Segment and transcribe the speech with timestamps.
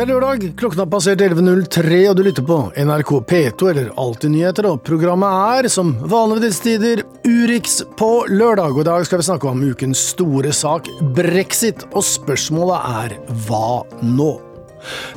[0.00, 4.32] Det er lørdag, klokken har passert 11.03, og du lytter på NRK P2 eller Alltid
[4.32, 8.78] nyheter, og programmet er, som vanlig ved disse tider, Urix på lørdag.
[8.78, 13.14] Og i dag skal vi snakke om ukens store sak, brexit, og spørsmålet er
[13.44, 14.30] hva nå?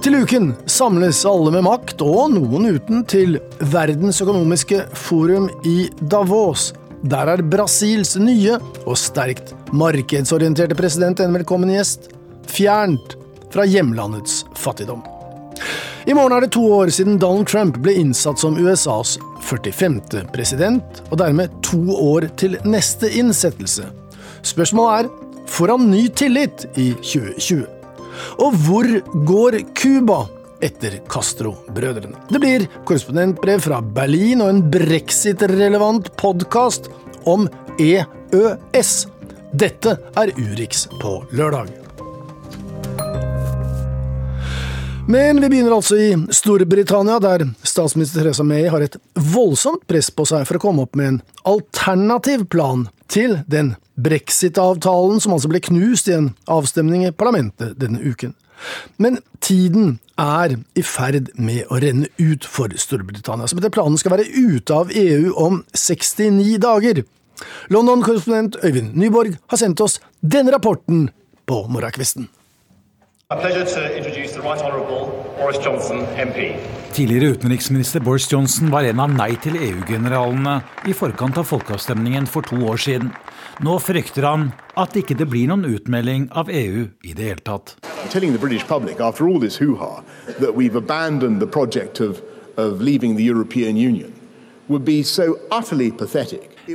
[0.04, 3.40] Til uken samles alle med makt, og noen uten, til
[3.72, 6.74] Verdens økonomiske forum i Davos.
[7.08, 12.12] Der er Brasils nye og sterkt markedsorienterte president en velkommen gjest.
[12.52, 13.23] Fjernt
[13.54, 15.04] fra hjemlandets fattigdom.
[16.06, 20.02] I morgen er det to år siden Donald Trump ble innsatt som USAs 45.
[20.34, 23.88] president, og dermed to år til neste innsettelse.
[24.44, 27.68] Spørsmålet er får han ny tillit i 2020?
[28.44, 28.90] Og hvor
[29.28, 30.24] går Cuba
[30.64, 32.26] etter Castro-brødrene?
[32.32, 36.92] Det blir korrespondentbrev fra Berlin og en brexit-relevant podkast
[37.30, 37.48] om
[37.80, 38.96] EØS.
[39.54, 41.83] Dette er Urix på lørdag.
[45.08, 50.24] Men vi begynner altså i Storbritannia, der statsminister Theresa May har et voldsomt press på
[50.30, 51.18] seg for å komme opp med en
[51.50, 58.00] alternativ plan til den brexit-avtalen som altså ble knust i en avstemning i parlamentet denne
[58.00, 58.32] uken.
[58.96, 64.16] Men tiden er i ferd med å renne ut for Storbritannia, som etter planen skal
[64.16, 67.04] være ute av EU om 69 dager.
[67.76, 71.10] London-korrespondent Øyvind Nyborg har sendt oss denne rapporten
[71.44, 72.32] på morgenkvisten.
[76.94, 82.46] Tidligere utenriksminister Boris Johnson var en av nei til EU-generalene i forkant av folkeavstemningen for
[82.46, 83.10] to år siden.
[83.64, 87.78] Nå frykter han at ikke det blir noen utmelding av EU i det hele tatt.
[88.68, 89.00] Public,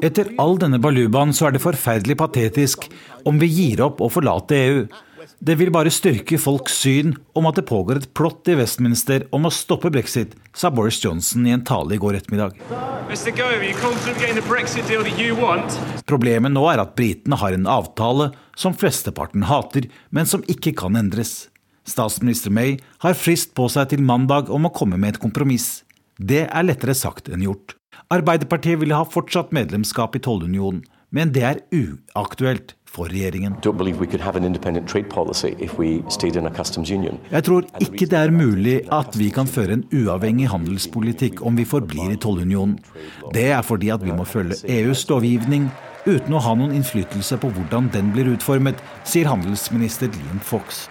[0.03, 2.89] Etter all denne balubaen så er det forferdelig patetisk
[3.29, 4.83] om vi gir opp å forlate EU.
[5.39, 9.47] Det vil bare styrke folks syn om at det pågår et plott i Westminster om
[9.47, 12.57] å stoppe brexit, sa Boris Johnson i en tale i går ettermiddag.
[16.11, 20.99] Problemet nå er at britene har en avtale som flesteparten hater, men som ikke kan
[20.99, 21.47] endres.
[21.87, 22.75] Statsminister May
[23.07, 25.85] har frist på seg til mandag om å komme med et kompromiss.
[26.19, 27.77] Det er lettere sagt enn gjort.
[28.11, 30.83] Arbeiderpartiet ville ha fortsatt medlemskap i tollunionen,
[31.15, 33.55] men det er uaktuelt for regjeringen.
[37.31, 41.67] Jeg tror ikke det er mulig at vi kan føre en uavhengig handelspolitikk om vi
[41.69, 42.79] forblir i tollunionen.
[43.35, 45.69] Det er fordi at vi må følge EUs lovgivning
[46.09, 50.87] uten å ha noen innflytelse på hvordan den blir utformet, sier handelsminister Liam Fox.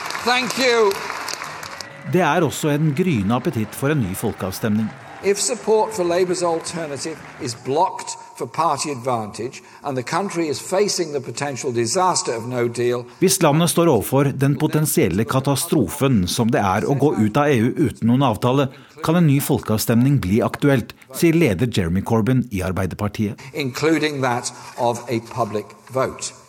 [2.14, 4.88] Det er også en gryende appetitt for en ny folkeavstemning.
[5.26, 11.12] If support for Labour's alternative is blocked for party advantage and the country is facing
[11.14, 16.62] the potential disaster of no deal Hvis landet står overfor den potensielle katastrofen som det
[16.62, 18.70] er å gå ut av EU uten noen avtale,
[19.04, 23.42] kan en ny folkeavstemning bli aktuelt, sier leder Jeremy Corbyn i Arbeiderpartiet.
[23.54, 26.34] Including that of a public vote.
[26.34, 26.48] Ja,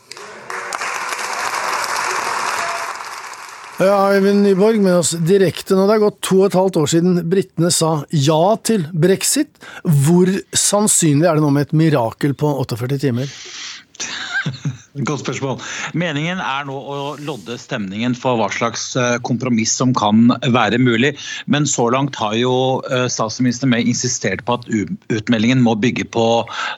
[3.87, 5.85] Eivind Nyborg med oss direkte nå.
[5.87, 9.53] Det er gått to og et halvt år siden britene sa ja til brexit.
[9.85, 13.31] Hvor sannsynlig er det nå med et mirakel på 48 timer?
[15.07, 15.61] Godt spørsmål.
[15.99, 21.13] Meningen er nå å lodde stemningen for hva slags eh, kompromiss som kan være mulig.
[21.47, 22.55] Men så langt har jo
[22.91, 24.67] eh, statsminister May insistert på at
[25.13, 26.25] utmeldingen må bygge på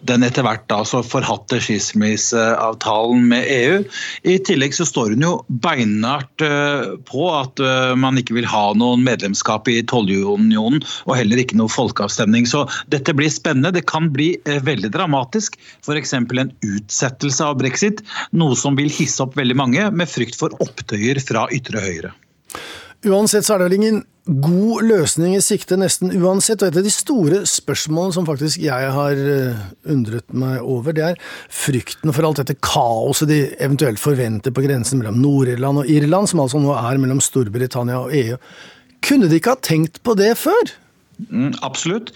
[0.09, 3.79] den etter hvert da forhatte skilsmisseavtalen med EU.
[4.29, 5.33] I tillegg så står hun jo
[5.65, 7.63] beinhardt eh, på at
[8.01, 12.47] man ikke vil ha noen medlemskap i tollunionen, og heller ikke noe folkeavstemning.
[12.49, 13.73] Så dette blir spennende.
[13.75, 15.57] Det kan bli veldig dramatisk.
[15.85, 16.15] F.eks.
[16.17, 18.03] en utsettelse av brexit
[18.37, 22.15] noe som vil hisse opp veldig mange, med frykt for opptøyer fra ytre høyre.
[23.09, 24.01] Uansett så er det vel ingen
[24.45, 26.61] god løsning i sikte nesten uansett.
[26.61, 31.07] Og et av de store spørsmålene som faktisk jeg har eh, undret meg over, det
[31.07, 36.29] er frykten for alt dette kaoset de eventuelt forventer på grensen mellom Nord-Irland og Irland,
[36.31, 38.37] som altså nå er mellom Storbritannia og EU.
[39.07, 40.75] Kunne de ikke ha tenkt på det før?
[41.29, 42.13] Mm, absolutt.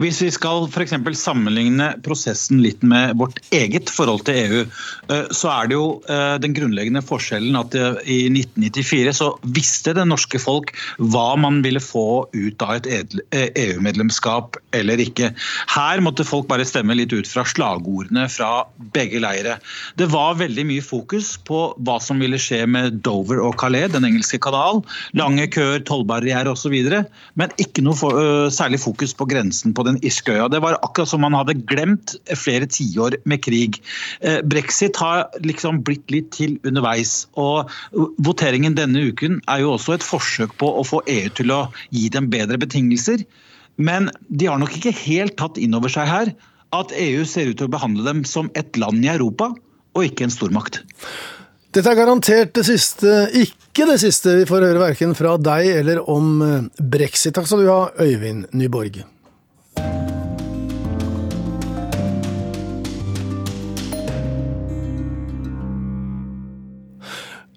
[0.00, 0.94] Hvis vi skal f.eks.
[1.20, 4.62] sammenligne prosessen litt med vårt eget forhold til EU,
[5.12, 9.94] eh, så er det jo eh, den grunnleggende forskjellen at eh, i 1994 så visste
[9.96, 15.30] det norske folk hva man ville få ut av et EU-medlemskap eller ikke.
[15.74, 19.58] Her måtte folk bare stemme litt ut fra slagordene fra begge leire.
[20.00, 24.06] Det var veldig mye fokus på hva som ville skje med Dover og Calais, den
[24.08, 24.82] engelske kanal.
[25.18, 26.74] Lange køer, tollbarrierer osv.
[27.38, 30.48] Men ikke noe for, særlig fokus på grensen på den irske øya.
[30.52, 33.80] Det var akkurat som man hadde glemt flere tiår med krig.
[34.48, 37.26] Brexit har liksom blitt litt til underveis.
[37.38, 37.70] og
[38.24, 41.60] Voteringen denne uken er jo også et forsøk på å få EU til å
[41.94, 43.24] gi dem bedre betingelser.
[43.78, 46.32] Men de har nok ikke helt tatt inn over seg her
[46.76, 49.52] at EU ser ut til å behandle dem som et land i Europa,
[49.96, 50.82] og ikke en stormakt.
[51.68, 56.00] Dette er garantert det siste, ikke det siste vi får høre verken fra deg eller
[56.08, 57.34] om eh, brexit.
[57.36, 59.02] Takk skal du ha, Øyvind Nyborg.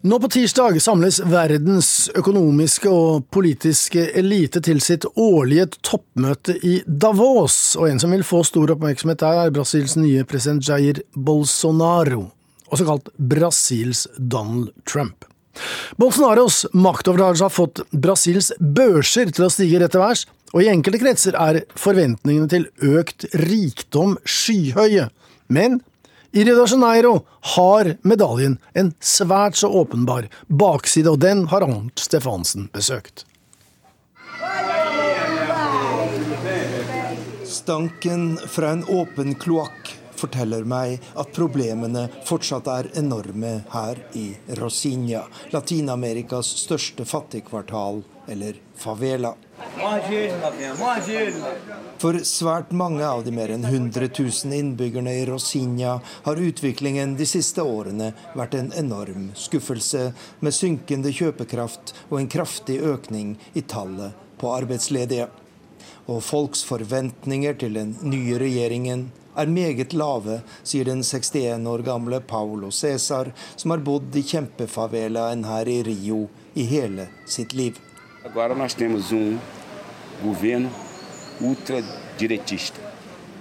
[0.02, 7.78] Nå på tirsdag samles verdens økonomiske og politiske elite til sitt årlige toppmøte i Davos,
[7.80, 12.26] og en som vil få stor oppmerksomhet der, er Brasils nye president Jair Bolsonaro,
[12.72, 15.26] også kalt Brasils Donald Trump.
[16.00, 21.00] Bolsonaros maktoverdragelse har fått Brasils børser til å stige rett til værs, og i enkelte
[21.04, 25.10] kretser er forventningene til økt rikdom skyhøye.
[25.52, 25.80] Men
[26.32, 27.14] i Rio de Janeiro
[27.56, 33.26] har medaljen en svært så åpenbar bakside, og den har Arnt Stefansen besøkt.
[37.52, 39.92] Stanken fra en åpen kloakk
[40.22, 44.30] forteller meg at problemene fortsatt er enorme her i
[44.62, 49.34] Rosinha, Latin-Amerikas største fattigkvartal, eller favela.
[52.02, 57.28] For svært mange av de mer enn 100 000 innbyggerne i Rosinha har utviklingen de
[57.30, 64.18] siste årene vært en enorm skuffelse, med synkende kjøpekraft og en kraftig økning i tallet
[64.42, 65.30] på arbeidsledige.
[66.10, 72.22] Og folks forventninger til den nye regjeringen er meget lave, sier den 61 år gamle
[72.22, 77.80] Paulo Cæsar, som har bodd i kjempefavelaen her i Rio i hele sitt liv.
[78.26, 78.68] Um.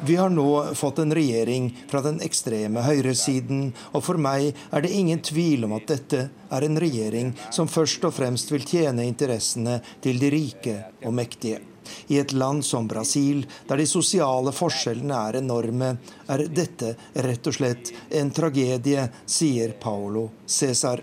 [0.02, 4.92] Vi har nå fått en regjering fra den ekstreme høyresiden, og for meg er det
[4.96, 9.82] ingen tvil om at dette er en regjering som først og fremst vil tjene interessene
[10.00, 11.60] til de rike og mektige.
[12.08, 15.94] I et land som Brasil, der de sosiale forskjellene er enorme,
[16.28, 21.02] er dette rett og slett en tragedie, sier Paulo Cæsar.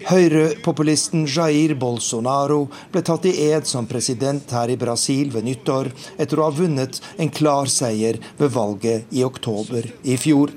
[0.00, 2.62] Høyrepopulisten Jair Bolsonaro
[2.92, 7.02] ble tatt i ed som president her i Brasil ved nyttår, etter å ha vunnet
[7.20, 10.54] en klar seier ved valget i oktober i fjor.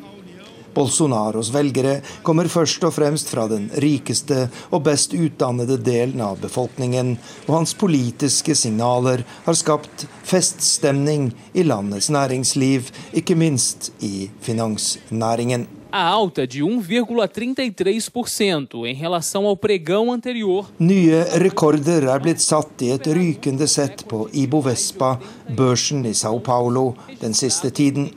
[0.73, 7.15] Bolsonaros velgere kommer først og fremst fra den rikeste og best utdannede delen av befolkningen,
[7.47, 15.67] og hans politiske signaler har skapt feststemning i landets næringsliv, ikke minst i finansnæringen.
[15.93, 20.65] a alta de 1,33% em relação ao pregão anterior.
[20.79, 25.19] Nye rekorder er blitt satt i et rykende sett på Ibovespa,
[25.53, 28.09] børsen i Sao Paulo, den siste tiden.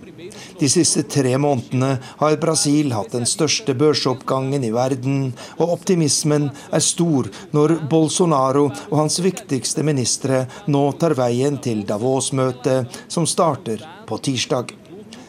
[0.56, 6.84] De siste tre månedene har Brasil hatt den største børsoppgangen i verden, og optimismen er
[6.84, 14.20] stor når Bolsonaro og hans viktigste ministre nå tar veien til Davos-møtet, som starter på
[14.24, 14.72] tirsdag.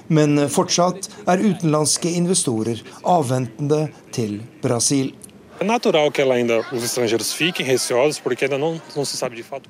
[0.08, 5.12] Men fortsatt er utenlandske investorer avventende til Brasil.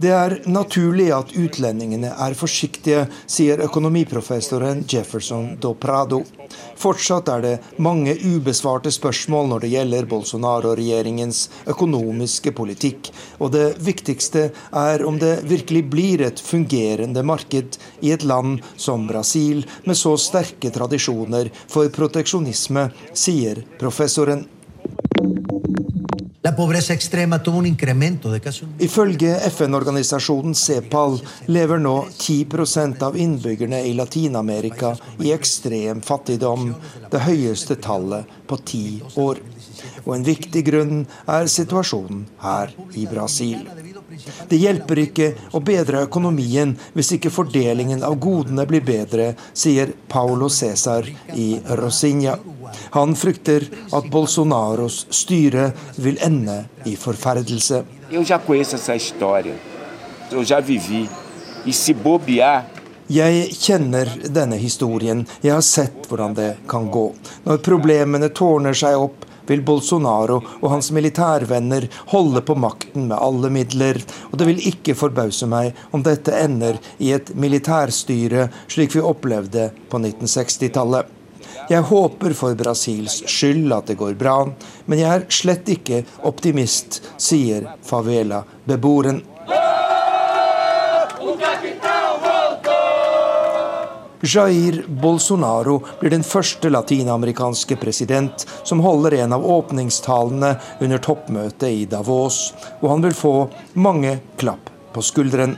[0.04, 6.20] Det er naturlig at utlendingene er forsiktige, sier økonomiprofessoren Jefferson do Prado.
[6.78, 11.40] Fortsatt er det mange ubesvarte spørsmål når det gjelder Bolsonaro-regjeringens
[11.72, 18.28] økonomiske politikk, og det viktigste er om det virkelig blir et fungerende marked i et
[18.28, 24.44] land som Brasil, med så sterke tradisjoner for proteksjonisme, sier professoren.
[28.88, 31.18] Ifølge FN-organisasjonen CEPAL
[31.52, 36.72] lever nå 10% av innbyggerne i Latin-Amerika i ekstrem fattigdom,
[37.12, 38.86] det høyeste tallet på ti
[39.20, 39.44] år.
[40.06, 43.68] Og en viktig grunn er situasjonen her i Brasil.
[44.50, 50.50] Det hjelper ikke å bedre økonomien hvis ikke fordelingen av godene blir bedre, sier Paulo
[50.50, 52.38] Cæsar i Rosinha.
[52.96, 57.84] Han frykter at Bolsonaros styre vil ende i forferdelse.
[63.08, 67.06] Jeg kjenner denne historien, jeg har sett hvordan det kan gå.
[67.46, 73.52] Når problemene tårner seg opp, vil Bolsonaro og hans militærvenner holde på makten med alle
[73.54, 74.00] midler,
[74.32, 79.70] og det vil ikke forbause meg om dette ender i et militærstyre slik vi opplevde
[79.92, 81.14] på 1960-tallet.
[81.68, 84.38] Jeg håper for Brasils skyld at det går bra,
[84.88, 89.20] men jeg er slett ikke optimist, sier favela-beboeren.
[94.22, 101.86] Jair Bolsonaro blir den første latinamerikanske president som holder en av åpningstalene under toppmøtet i
[101.86, 103.36] Davos, og han vil få
[103.78, 105.58] mange klapp på skulderen.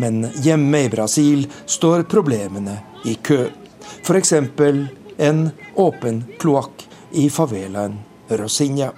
[0.00, 3.46] Men hjemme i Brasil står problemene i kø.
[4.02, 4.32] F.eks.
[5.16, 8.92] en åpen kloakk i favelaen Rosinha.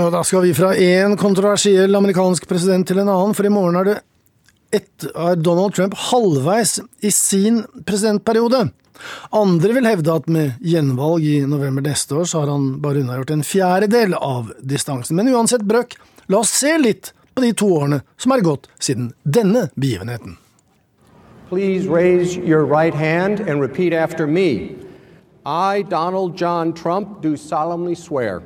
[0.00, 3.76] Og da skal vi fra én kontroversiell amerikansk president til en annen, for i morgen
[3.80, 4.00] er
[4.72, 8.68] ett, er Donald Trump halvveis i sin presidentperiode.
[9.36, 13.32] Andre vil hevde at med gjenvalg i november neste år, så har han bare unnagjort
[13.34, 15.18] en fjerdedel av distansen.
[15.18, 15.96] Men uansett brøk,
[16.32, 20.38] la oss se litt på de to årene som er gått siden denne begivenheten.
[21.50, 24.76] Please raise your right hand and repeat after me.
[25.44, 28.40] I, Donald John Trump, do solemnly swear.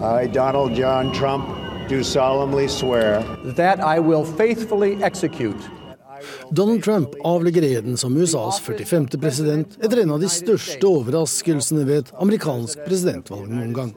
[0.00, 1.48] I, Donald John Trump,
[1.88, 3.22] do solemnly swear.
[3.56, 5.58] That I will faithfully execute.
[6.50, 9.06] Donald Trump avlegger eden som USAs 45.
[9.20, 13.92] president etter en av de største overraskelsene ved et amerikansk presidentvalg noen gang.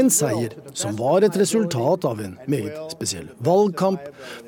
[0.00, 4.00] En seier som var et resultat av en meget spesiell valgkamp,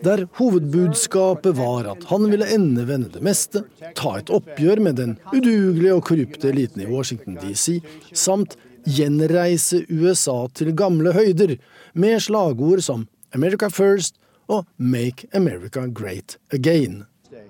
[0.04, 3.64] der hovedbudskapet var at han ville endevende det meste,
[3.95, 7.78] ta et oppgjør med den udugelige og korrupte eliten i Washington DC,
[8.12, 8.57] samt
[8.87, 11.57] gjenreise USA til gamle høyder,
[11.95, 14.17] med slagord som America First
[14.49, 17.05] og Make America Great Again.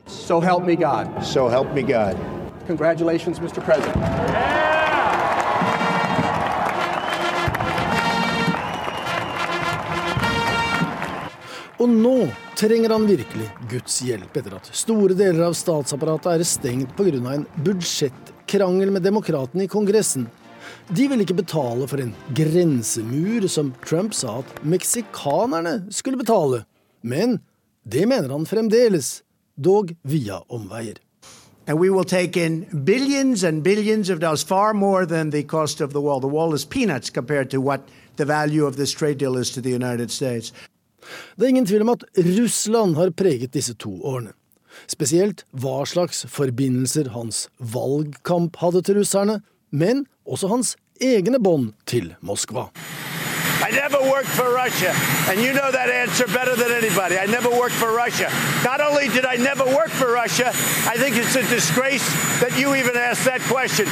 [0.07, 1.23] So help me God.
[1.23, 2.17] So help me God.
[2.67, 3.61] Congratulations, Mr.
[3.61, 3.97] President.
[11.81, 12.29] Og nå
[12.61, 17.17] trenger han virkelig Guds hjelp etter at store deler av statsapparatet er stengt pga.
[17.33, 20.29] en budsjettkrangel med demokratene i Kongressen.
[20.97, 26.65] De vil ikke betale for en grensemur som Trump sa at meksikanerne skulle betale.
[27.03, 27.39] Men
[27.87, 29.23] det mener han fremdeles,
[29.55, 30.99] dog via omveier.
[31.69, 35.81] And we will take in billions and billions of dollars, far more than the cost
[35.81, 36.21] of the wall.
[36.21, 37.81] The wall is peanuts compared to what
[38.17, 40.53] the value of this trade deal is to the United States.
[41.37, 44.33] Det er ingen tvil om at Russland har preget disse to årene.
[44.89, 52.15] Spesielt hva slags forbindelser hans valgkamp hadde til russerne, men også hans egne bånd til
[52.23, 52.71] Moskva.
[53.61, 54.93] I never worked for Russia,
[55.29, 57.17] and you know that answer better than anybody.
[57.19, 58.29] I never worked for Russia.
[58.65, 60.49] Not only did I never work for Russia,
[60.93, 62.07] I think it's a disgrace
[62.41, 63.87] that you even asked that question.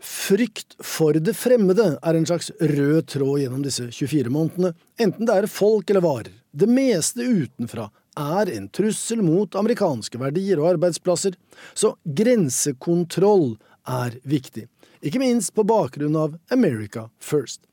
[0.00, 5.36] Frykt for det fremmede er en slags rød tråd gjennom disse 24 månedene, enten det
[5.36, 6.32] er folk eller varer.
[6.52, 11.36] Det meste utenfra er en trussel mot amerikanske verdier og arbeidsplasser,
[11.74, 13.56] så grensekontroll
[13.88, 14.66] er viktig
[15.02, 17.66] ikke minst på bakgrunn av America First.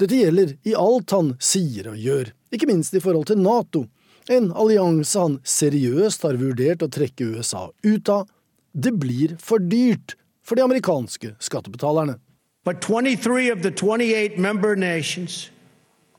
[0.00, 3.86] Dette gjelder i alt han sier og gjør, ikke minst i forhold til Nato,
[4.30, 8.28] en allianse han seriøst har vurdert å trekke USA ut av.
[8.72, 12.18] Det blir for dyrt for de amerikanske skattebetalerne.
[12.64, 15.50] But 23 of the 28 member nations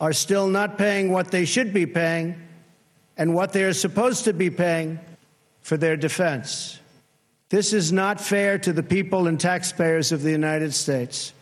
[0.02, 2.36] are still not paying what they should be paying
[3.18, 5.00] and what they are supposed to be paying
[5.62, 6.80] for their defense.
[7.54, 11.34] This is not fair to the people and taxpayers of the United States.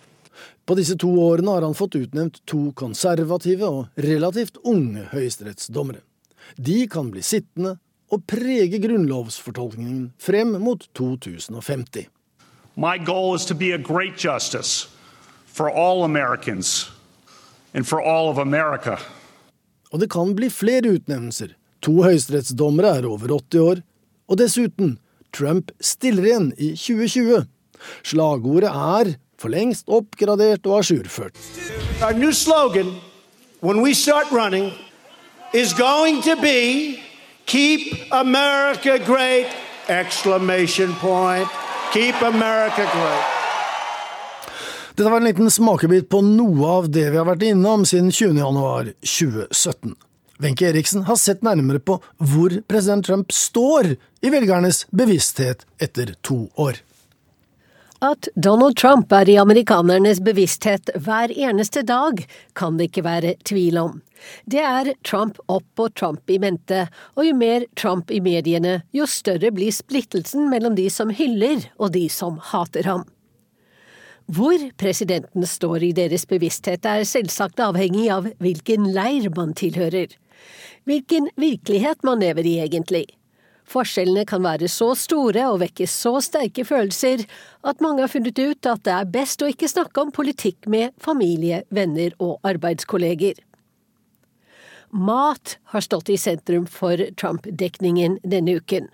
[0.65, 6.01] På disse to årene har han fått utnevnt to konservative og relativt unge høyesterettsdommere.
[6.59, 7.77] De kan bli sittende
[8.11, 12.09] og prege grunnlovsfortolkningen frem mot 2050.
[12.75, 14.89] My goal is to be a great justice
[15.47, 16.91] for all Americans
[17.73, 18.97] and for all of America.
[19.93, 21.55] Og det kan bli flere utnevnelser.
[21.87, 23.81] To høyesterettsdommere er over 80 år,
[24.27, 24.97] og dessuten
[25.33, 27.45] Trump stiller igjen i 2020.
[28.03, 31.37] Slagordet er for lengst oppgradert og ajourført.
[32.01, 32.95] Our new slogan
[33.61, 34.71] when we start running
[35.53, 36.99] is going to be
[37.45, 39.47] Keep America great!
[39.89, 41.47] Exclamation point.
[41.93, 43.25] Keep America great.
[44.95, 49.95] Dette var en liten smakebit på noe av det vi har vært innom siden 20.1.2017.
[50.41, 56.47] Wenche Eriksen har sett nærmere på hvor president Trump står i velgernes bevissthet etter to
[56.57, 56.81] år.
[58.01, 62.23] At Donald Trump er i amerikanernes bevissthet hver eneste dag,
[62.57, 63.99] kan det ikke være tvil om.
[64.49, 69.05] Det er Trump opp og Trump i mente, og jo mer Trump i mediene, jo
[69.05, 73.05] større blir splittelsen mellom de som hyller og de som hater ham.
[74.31, 80.09] Hvor presidenten står i deres bevissthet er selvsagt avhengig av hvilken leir man tilhører.
[80.89, 83.05] Hvilken virkelighet man lever i, egentlig.
[83.71, 87.23] Forskjellene kan være så store og vekke så sterke følelser
[87.67, 90.91] at mange har funnet ut at det er best å ikke snakke om politikk med
[90.99, 93.39] familie, venner og arbeidskolleger.
[94.91, 98.89] Mat har stått i sentrum for Trump-dekningen denne uken.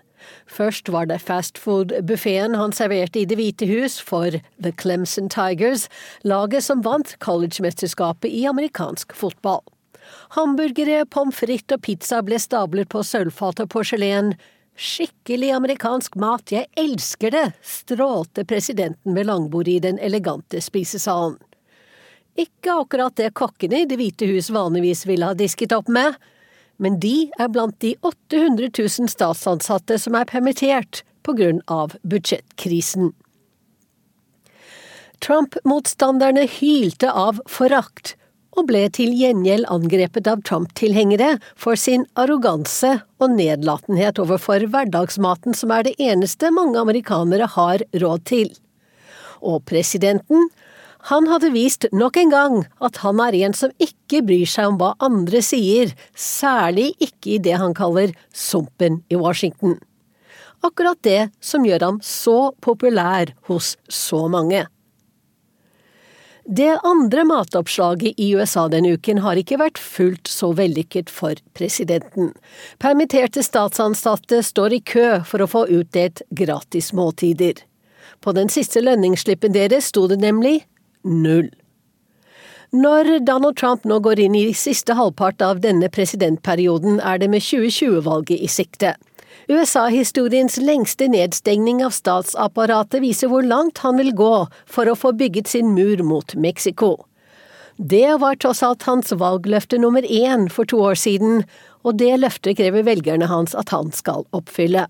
[0.50, 5.88] Først var det fastfood-buffeen han serverte i Det hvite hus for The Clemson Tigers,
[6.22, 9.62] laget som vant collegemesterskapet i amerikansk fotball.
[10.36, 14.34] Hamburgere, pommes frites og pizza ble stablet på sølvfat og porselen,
[14.78, 21.34] Skikkelig amerikansk mat, jeg elsker det, strålte presidenten ved langbordet i den elegante spisesalen.
[22.38, 26.14] Ikke akkurat det kokkene i Det hvite hus vanligvis ville ha disket opp med,
[26.78, 33.10] men de er blant de 800 000 statsansatte som er permittert på grunn av budsjettkrisen.
[35.18, 38.14] Trump-motstanderne hylte av forakt
[38.56, 45.74] og ble til gjengjeld angrepet av Trump-tilhengere for sin arroganse og nedlatenhet overfor hverdagsmaten som
[45.74, 48.54] er det eneste mange amerikanere har råd til.
[49.44, 50.48] Og presidenten,
[51.08, 54.80] han hadde vist nok en gang at han er en som ikke bryr seg om
[54.80, 59.78] hva andre sier, særlig ikke i det han kaller sumpen i Washington.
[60.66, 64.66] Akkurat det som gjør ham så populær hos så mange.
[66.50, 72.30] Det andre matoppslaget i USA denne uken har ikke vært fullt så vellykket for presidenten.
[72.80, 77.60] Permitterte statsansatte står i kø for å få utdelt gratis måltider.
[78.24, 80.62] På den siste lønningsslippen deres sto det nemlig
[81.04, 81.50] null.
[82.72, 87.44] Når Donald Trump nå går inn i siste halvpart av denne presidentperioden, er det med
[87.44, 88.96] 2020-valget i sikte.
[89.48, 94.32] USA-historiens lengste nedstengning av statsapparatet viser hvor langt han vil gå
[94.68, 97.06] for å få bygget sin mur mot Mexico.
[97.78, 101.46] Det var tross alt hans valgløfte nummer én for to år siden,
[101.80, 104.84] og det løftet krever velgerne hans at han skal oppfylle.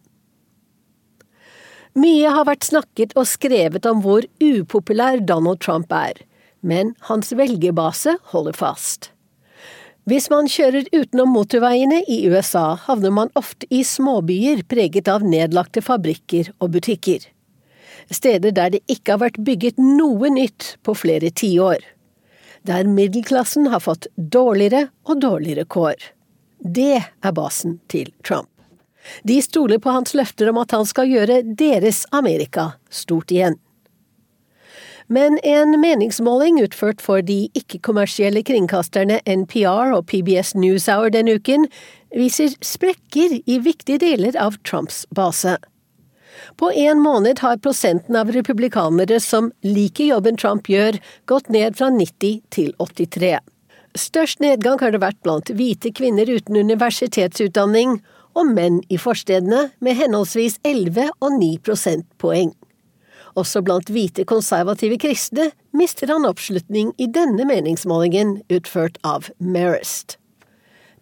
[1.95, 6.19] Mye har vært snakket og skrevet om hvor upopulær Donald Trump er,
[6.67, 9.13] men hans velgerbase holder fast.
[10.08, 15.82] Hvis man kjører utenom motorveiene i USA, havner man ofte i småbyer preget av nedlagte
[15.84, 17.26] fabrikker og butikker.
[18.08, 21.82] Steder der det ikke har vært bygget noe nytt på flere tiår.
[22.64, 26.00] Der middelklassen har fått dårligere og dårligere kår.
[26.58, 28.49] Det er basen til Trump.
[29.28, 33.60] De stoler på hans løfter om at han skal gjøre deres Amerika stort igjen.
[35.08, 41.64] Men en meningsmåling utført for de ikke-kommersielle kringkasterne NPR og PBS NewsHour denne uken
[42.12, 45.56] viser sprekker i viktige deler av Trumps base.
[46.60, 51.88] På en måned har prosenten av republikanere som liker jobben Trump gjør, gått ned fra
[51.94, 53.38] 90 til 83.
[53.99, 57.99] Størst nedgang har det vært blant hvite kvinner uten universitetsutdanning
[58.38, 62.57] og menn i forstedene med henholdsvis 11 og 9 prosentpoeng.
[63.39, 70.17] Også blant hvite konservative kristne mister han oppslutning i denne meningsmålingen utført av Marist.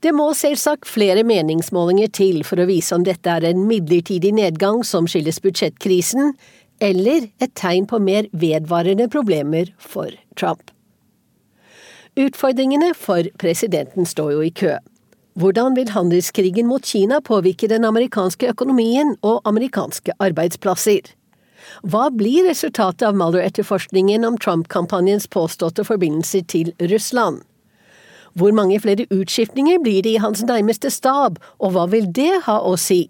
[0.04, 4.82] Det må selvsagt flere meningsmålinger til for å vise om dette er en midlertidig nedgang
[4.84, 6.34] som skyldes budsjettkrisen,
[6.84, 10.68] eller et tegn på mer vedvarende problemer for Trump.
[12.20, 14.76] Utfordringene for presidenten står jo i kø.
[15.40, 21.16] Hvordan vil handelskrigen mot Kina påvirke den amerikanske økonomien og amerikanske arbeidsplasser?
[21.82, 27.42] Hva blir resultatet av Mueller-etterforskningen om Trump-kampanjens påståtte forbindelser til Russland?
[28.36, 32.58] Hvor mange flere utskiftninger blir det i hans nærmeste stab, og hva vil det ha
[32.60, 33.06] å si?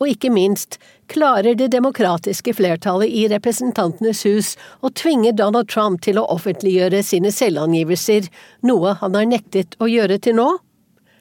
[0.00, 0.78] Og ikke minst,
[1.12, 7.30] klarer det demokratiske flertallet i Representantenes hus å tvinge Donald Trump til å offentliggjøre sine
[7.34, 8.30] selvangivelser,
[8.64, 10.48] noe han har nektet å gjøre til nå?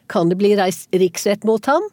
[0.09, 1.83] Kan det bli reist riksrett mot ham?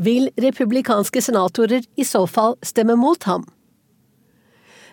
[0.00, 3.44] Vil republikanske senatorer i så fall stemme mot ham?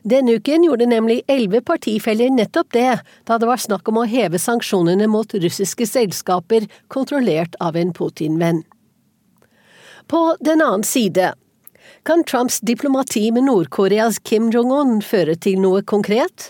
[0.03, 4.39] Denne uken gjorde nemlig elleve partifeller nettopp det, da det var snakk om å heve
[4.41, 8.63] sanksjonene mot russiske selskaper kontrollert av en Putin-venn.
[10.09, 11.33] På den annen side,
[12.03, 16.49] kan Trumps diplomati med Nord-Koreas Kim Jong-un føre til noe konkret?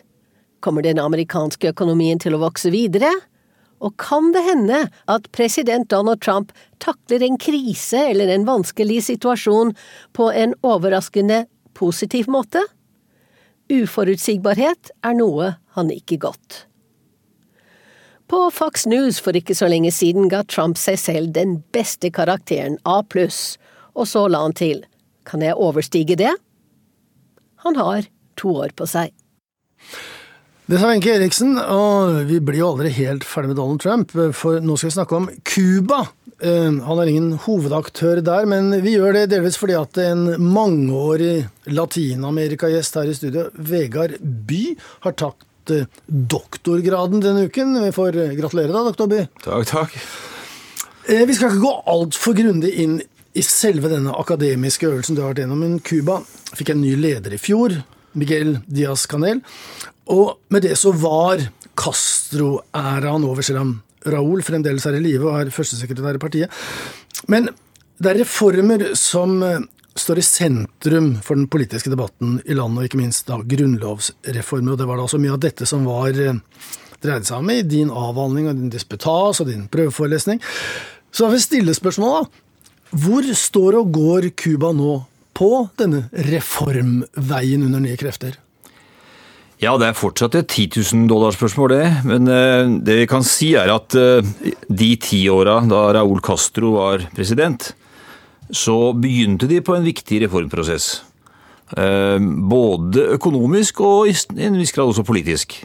[0.63, 3.11] Kommer den amerikanske økonomien til å vokse videre?
[3.83, 9.73] Og kan det hende at president Donald Trump takler en krise eller en vanskelig situasjon
[10.15, 12.63] på en overraskende positiv måte?
[13.71, 16.65] Uforutsigbarhet er noe han ikke godt.
[18.27, 22.77] På Fox News for ikke så lenge siden ga Trump seg selv den beste karakteren
[22.87, 23.57] A pluss,
[23.95, 24.83] og så la han til
[25.27, 26.31] kan jeg overstige det?
[27.63, 28.07] Han har
[28.39, 29.11] to år på seg.
[30.71, 34.63] Det sa Wenche Eriksen, og vi blir jo aldri helt ferdig med Donald Trump, for
[34.63, 35.97] nå skal vi snakke om Cuba.
[36.39, 41.49] Eh, han er ingen hovedaktør der, men vi gjør det delvis fordi at en mangeårig
[41.75, 44.61] Latin-Amerika-gjest her i studio, Vegard By,
[45.03, 47.75] har tatt eh, doktorgraden denne uken.
[47.89, 49.27] Vi får gratulere da, doktor By.
[49.43, 50.01] Takk, takk.
[51.11, 53.01] Eh, vi skal ikke gå altfor grundig inn
[53.35, 56.21] i selve denne akademiske øvelsen du har vært gjennom, men Cuba
[56.55, 57.81] fikk en ny leder i fjor.
[58.17, 59.41] Miguel Diaz Canel.
[60.11, 61.43] Og med det så var
[61.79, 63.75] Castro-æraen over, selv om
[64.11, 66.61] Raúl fremdeles er i live og er førstesekretær i partiet.
[67.29, 67.49] Men
[68.01, 69.61] det er reformer som eh,
[69.97, 74.73] står i sentrum for den politiske debatten i landet, og ikke minst da grunnlovsreformer.
[74.73, 76.39] Og det var da også mye av dette som var eh,
[77.01, 80.41] dreide seg om i din avhandling og din disputas og din prøveforelesning.
[81.11, 82.47] Så da vil jeg stille spørsmålet, da.
[82.91, 84.97] Hvor står og går Cuba nå
[85.37, 88.37] på denne reformveien under nye krefter?
[89.61, 91.89] Ja, det er fortsatt et 10 000 dollar-spørsmål, det.
[92.09, 94.25] Men uh, det vi kan si er at uh,
[94.65, 97.69] de ti åra da Raúl Castro var president,
[98.49, 101.03] så begynte de på en viktig reformprosess.
[101.77, 102.17] Uh,
[102.49, 105.61] både økonomisk og i en viss grad også politisk.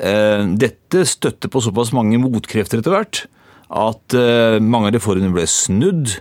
[0.00, 3.18] Dette støtte på såpass mange motkrefter etter hvert
[3.68, 4.14] at
[4.64, 6.14] mange av reformene ble snudd.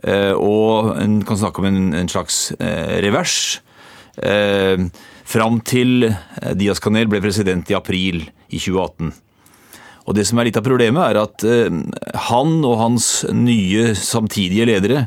[0.00, 3.60] Eh, og en kan snakke om en, slags eh, revers.
[4.16, 4.80] Eh,
[5.28, 6.10] fram til
[6.58, 9.12] Diaz Canel ble president i april i 2018.
[10.08, 11.44] Og Det som er litt av problemet, er at
[12.30, 15.04] han og hans nye samtidige ledere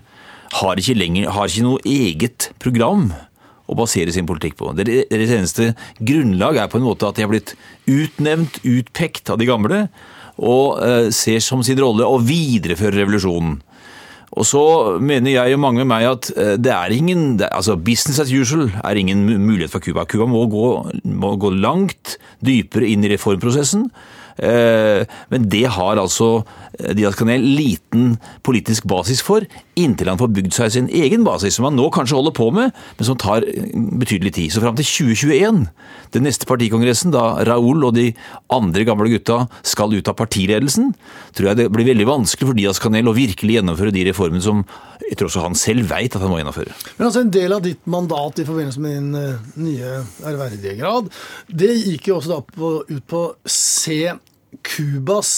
[0.62, 3.10] har ikke lenger har ikke noe eget program
[3.68, 4.70] å basere sin politikk på.
[4.78, 7.56] Deres eneste grunnlag er på en måte at de har blitt
[7.90, 9.82] utnevnt, utpekt av de gamle,
[10.40, 13.60] og ser som sin rolle å videreføre revolusjonen.
[14.34, 14.64] Og så
[15.04, 18.72] mener jeg og mange med meg at eh, det er ingen altså Business as usual
[18.84, 20.08] er ingen mulighet for Cuba.
[20.10, 20.48] Cuba må
[21.04, 23.88] må gå langt dypere inn i reformprosessen.
[24.42, 26.42] Eh, men det har altså
[26.80, 28.16] eh, Diaz Canel liten
[28.46, 29.46] politisk basis for,
[29.80, 32.74] inntil han får bygd seg sin egen basis, som han nå kanskje holder på med,
[32.98, 33.46] men som tar
[34.02, 34.54] betydelig tid.
[34.54, 35.64] Så fram til 2021,
[36.16, 38.12] den neste partikongressen, da Raúl og de
[38.54, 40.94] andre gamle gutta skal ut av partiledelsen,
[41.34, 44.66] tror jeg det blir veldig vanskelig for Diaz Canel å virkelig gjennomføre de reformene som
[45.04, 46.74] jeg tror også han selv veit at han må gjennomføre.
[46.98, 49.92] Men altså En del av ditt mandat i forbindelse med din uh, nye
[50.24, 51.12] ærverdige grad,
[51.50, 54.16] det gikk jo også da på, ut på å se
[54.64, 55.34] Cubas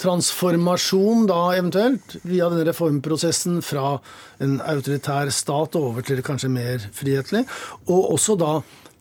[0.00, 3.98] transformasjon da eventuelt, via denne reformprosessen fra
[4.40, 7.44] en autoritær stat over til kanskje mer frihetlig,
[7.88, 8.52] og også da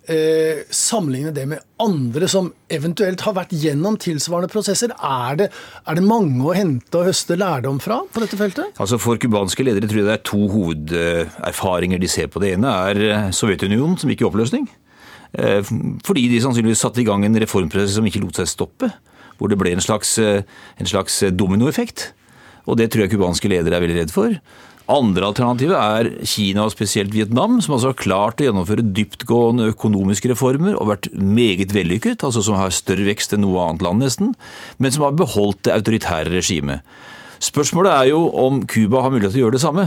[0.09, 4.93] eh, sammenligne det med andre som eventuelt har vært gjennom tilsvarende prosesser.
[4.95, 5.49] Er det,
[5.85, 8.75] er det mange å hente og høste lærdom fra på dette feltet?
[8.81, 12.43] Altså For cubanske ledere tror jeg det er to hovederfaringer de ser på.
[12.43, 14.69] Det ene er eh, Sovjetunionen, som gikk i oppløsning.
[15.37, 15.61] Eh,
[16.05, 18.91] fordi de sannsynligvis satte i gang en reformprosess som ikke lot seg stoppe.
[19.39, 20.43] Hvor det ble en slags, eh,
[20.77, 22.11] en slags dominoeffekt.
[22.69, 24.35] Og det tror jeg cubanske ledere er veldig redd for.
[24.89, 30.31] Andre alternativet er Kina og spesielt Vietnam, som altså har klart å gjennomføre dyptgående økonomiske
[30.31, 34.33] reformer og vært meget vellykket, altså som har større vekst enn noe annet land nesten,
[34.81, 36.81] men som har beholdt det autoritære regimet.
[37.39, 39.85] Spørsmålet er jo om Cuba har mulighet til å gjøre det samme.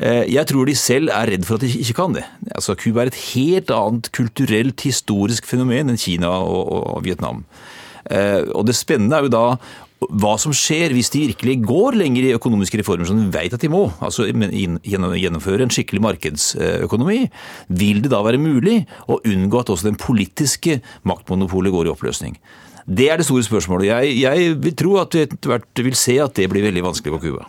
[0.00, 2.24] Eh, jeg tror de selv er redd for at de ikke kan det.
[2.56, 7.44] Altså, Cuba er et helt annet kulturelt, historisk fenomen enn Kina og, og Vietnam.
[8.12, 9.46] Eh, og Det spennende er jo da
[10.02, 13.62] hva som skjer hvis de virkelig går lenger i økonomiske reformer som de vet at
[13.62, 17.20] de må, altså gjennomføre en skikkelig markedsøkonomi,
[17.68, 22.34] vil det da være mulig å unngå at også den politiske maktmonopolet går i oppløsning?
[22.82, 23.92] Det er det store spørsmålet.
[23.92, 27.14] Jeg, jeg vil tro at vi etter hvert vil se at det blir veldig vanskelig
[27.14, 27.46] på Cuba.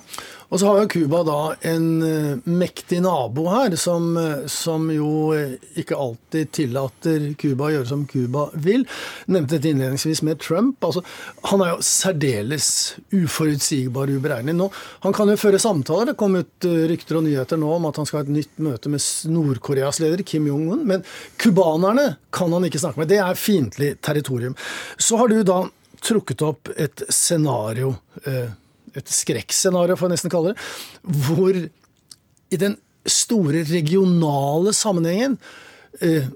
[0.53, 5.31] Og så har jo Cuba da en eh, mektig nabo her, som, eh, som jo
[5.33, 8.85] eh, ikke alltid tillater Cuba å gjøre som Cuba vil.
[9.33, 10.77] Nevnte dette innledningsvis med Trump.
[10.85, 11.01] Altså,
[11.49, 12.69] han er jo særdeles
[13.09, 14.59] uforutsigbar, uberegnelig.
[14.61, 14.69] Nå,
[15.07, 16.11] han kan jo føre samtaler.
[16.11, 18.93] Det kom ut rykter og nyheter nå om at han skal ha et nytt møte
[18.93, 20.85] med Nord-Koreas leder, Kim Jong-un.
[20.85, 21.01] Men
[21.41, 23.09] cubanerne kan han ikke snakke med.
[23.09, 24.53] Det er fiendtlig territorium.
[25.01, 25.63] Så har du da
[26.03, 27.95] trukket opp et scenario.
[28.25, 28.51] Eh,
[28.97, 30.67] et skrekkscenario, får jeg nesten kalle det,
[31.27, 31.57] hvor
[32.53, 32.77] i den
[33.09, 35.37] store regionale sammenhengen
[36.01, 36.29] eh,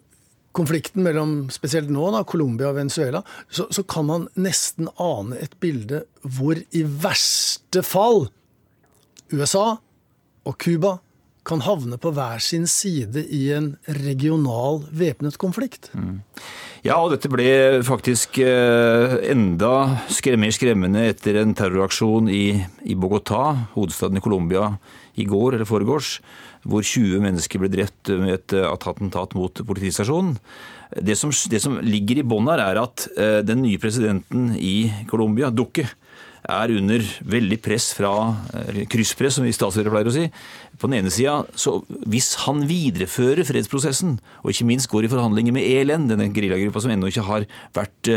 [0.58, 5.54] konflikten mellom spesielt nå da, Colombia og Venezuela, så, så, kan man nesten ane et
[5.62, 8.28] bilde hvor i verste fall
[9.32, 9.78] USA
[10.48, 10.98] og Cuba
[11.48, 15.91] kan havne på hver sin side i en regional væpnet konflikt.
[15.96, 16.20] Mm.
[16.85, 17.47] Ja, og dette ble
[17.85, 19.71] faktisk eh, enda
[20.37, 24.75] mer skremmende etter en terroraksjon i, i Bogotá, hovedstaden i Colombia,
[25.17, 26.19] i går eller foregårs,
[26.67, 30.35] hvor 20 mennesker ble drept med et attentat mot politistasjonen.
[31.01, 33.07] Det som, det som ligger i bånn her, er at
[33.47, 35.87] den nye presidenten i Colombia, Duque,
[36.47, 38.12] er under veldig press fra
[38.91, 40.25] krysspress, som vi statsledere pleier å si.
[40.79, 45.55] På den ene sida, så hvis han viderefører fredsprosessen, og ikke minst går i forhandlinger
[45.55, 46.93] med ELN, denne geriljagruppa som
[47.75, 48.12] vært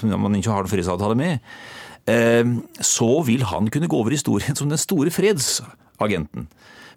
[0.00, 1.52] som man ikke har en fredsavtale med,
[2.86, 6.48] så vil han kunne gå over historien som den store fredsagenten.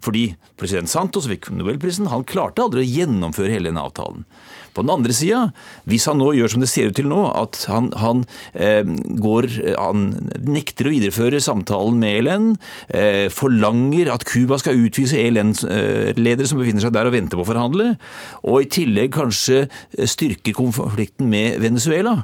[0.04, 4.26] Fordi president Santos fikk nobelprisen, han klarte aldri å gjennomføre hele denne avtalen.
[4.74, 5.46] På den andre sida,
[5.88, 8.82] hvis han nå gjør som det ser ut til nå, at han, han, eh,
[9.22, 10.06] går, han
[10.44, 12.48] nekter å videreføre samtalen med ELN,
[12.88, 17.50] eh, forlanger at Cuba skal utvise ELN-ledere som befinner seg der og venter på å
[17.52, 17.94] forhandle,
[18.42, 19.64] og i tillegg kanskje
[20.10, 22.18] styrker konflikten med Venezuela.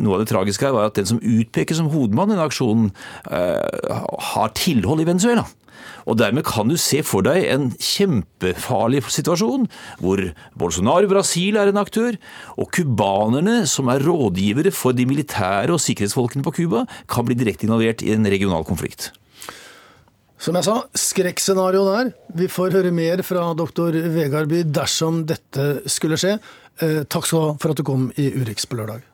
[0.00, 2.90] Noe av det tragiske her var at den som utpekes som hovedmann i denne aksjonen,
[3.30, 4.00] eh,
[4.32, 5.46] har tilhold i Venezuela.
[6.08, 9.66] Og Dermed kan du se for deg en kjempefarlig situasjon,
[10.02, 10.22] hvor
[10.58, 12.18] Bolsonaro Brasil er en aktør,
[12.58, 17.68] og cubanerne, som er rådgivere for de militære og sikkerhetsfolkene på Cuba, kan bli direkte
[17.68, 19.12] involvert i en regional konflikt.
[20.44, 22.10] Som jeg sa, skrekkscenario der.
[22.36, 26.36] Vi får høre mer fra doktor Vegard dersom dette skulle skje.
[26.82, 29.06] Eh, takk skal du ha for at du kom i Urix på lørdag.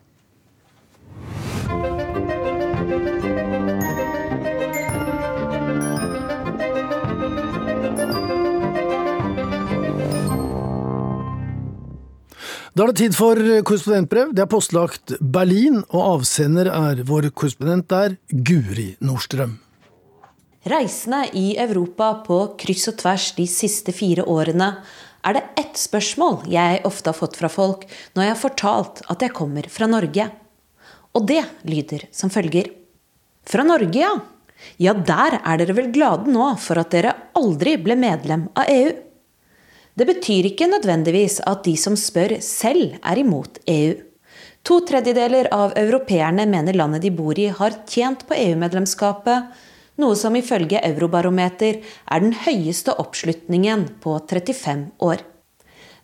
[12.70, 14.30] Da er det tid for korrespondentbrev.
[14.30, 19.56] Det er postlagt Berlin, og avsender er vår korrespondent der, Guri Nordstrøm.
[20.70, 24.74] Reisende i Europa på kryss og tvers de siste fire årene
[25.26, 29.24] er det ett spørsmål jeg ofte har fått fra folk når jeg har fortalt at
[29.24, 30.28] jeg kommer fra Norge.
[31.16, 32.70] Og det lyder som følger.
[33.50, 34.14] Fra Norge, ja.
[34.78, 38.92] Ja, der er dere vel glade nå for at dere aldri ble medlem av EU?
[39.98, 43.96] Det betyr ikke nødvendigvis at de som spør selv er imot EU.
[44.68, 49.48] To tredjedeler av europeerne mener landet de bor i har tjent på EU-medlemskapet,
[50.00, 55.24] noe som ifølge Eurobarometer er den høyeste oppslutningen på 35 år.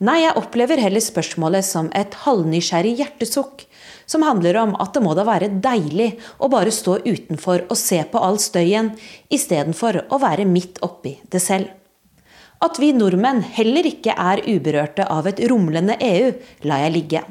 [0.05, 3.65] Nei, jeg opplever heller spørsmålet som et halvnysgjerrig hjertesukk,
[4.05, 8.03] som handler om at det må da være deilig å bare stå utenfor og se
[8.11, 8.93] på all støyen,
[9.33, 11.73] istedenfor å være midt oppi det selv.
[12.65, 16.31] At vi nordmenn heller ikke er uberørte av et rumlende EU,
[16.65, 17.25] lar jeg ligge.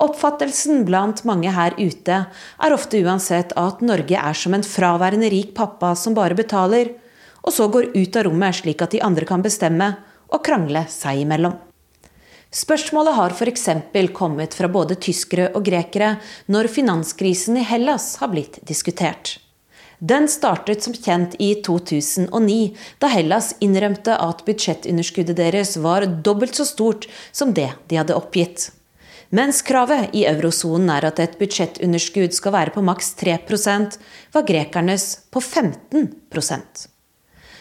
[0.00, 5.52] Oppfattelsen blant mange her ute er ofte uansett at Norge er som en fraværende rik
[5.56, 6.94] pappa som bare betaler,
[7.44, 9.90] og så går ut av rommet slik at de andre kan bestemme
[10.30, 11.58] og krangle seg imellom.
[12.50, 13.68] Spørsmålet har f.eks.
[14.16, 16.16] kommet fra både tyskere og grekere
[16.50, 19.36] når finanskrisen i Hellas har blitt diskutert.
[20.00, 26.64] Den startet som kjent i 2009, da Hellas innrømte at budsjettunderskuddet deres var dobbelt så
[26.64, 27.04] stort
[27.36, 28.70] som det de hadde oppgitt.
[29.30, 34.00] Mens kravet i eurosonen er at et budsjettunderskudd skal være på maks 3%
[34.32, 36.88] var grekernes på 15%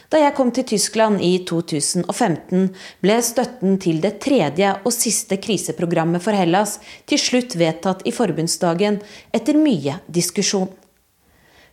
[0.09, 2.69] Da jeg kom til Tyskland i 2015,
[3.03, 9.03] ble støtten til det tredje og siste kriseprogrammet for Hellas til slutt vedtatt i forbundsdagen
[9.35, 10.71] etter mye diskusjon.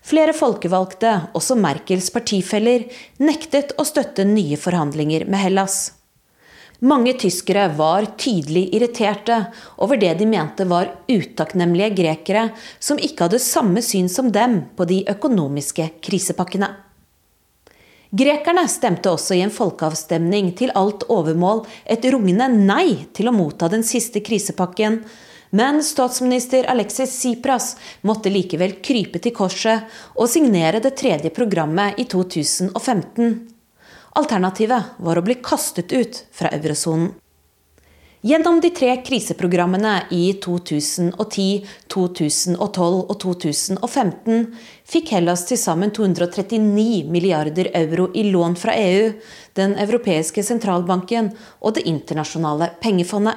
[0.07, 2.85] Flere folkevalgte, også Merkels partifeller,
[3.19, 5.79] nektet å støtte nye forhandlinger med Hellas.
[6.87, 9.40] Mange tyskere var tydelig irriterte
[9.83, 12.45] over det de mente var utakknemlige grekere
[12.79, 16.69] som ikke hadde samme syn som dem på de økonomiske krisepakkene.
[18.16, 23.73] Grekerne stemte også i en folkeavstemning til alt overmål et rungende nei til å motta
[23.73, 25.01] den siste krisepakken,
[25.51, 32.09] men statsminister Alexis Tsipras måtte likevel krype til korset og signere det tredje programmet i
[32.11, 33.37] 2015.
[34.17, 37.15] Alternativet var å bli kastet ut fra eurosonen.
[38.27, 44.49] Gjennom de tre kriseprogrammene i 2010, 2012 og 2015
[44.89, 49.13] fikk Hellas til sammen 239 milliarder euro i lån fra EU,
[49.55, 51.31] Den europeiske sentralbanken
[51.61, 53.37] og Det internasjonale pengefondet.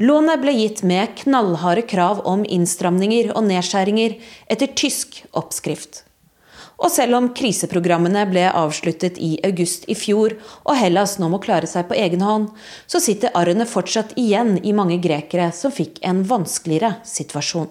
[0.00, 4.14] Lånet ble gitt med knallharde krav om innstramninger og nedskjæringer
[4.48, 6.06] etter tysk oppskrift.
[6.80, 11.68] Og selv om kriseprogrammene ble avsluttet i august i fjor, og Hellas nå må klare
[11.68, 12.48] seg på egen hånd,
[12.88, 17.68] så sitter arrene fortsatt igjen i mange grekere som fikk en vanskeligere situasjon.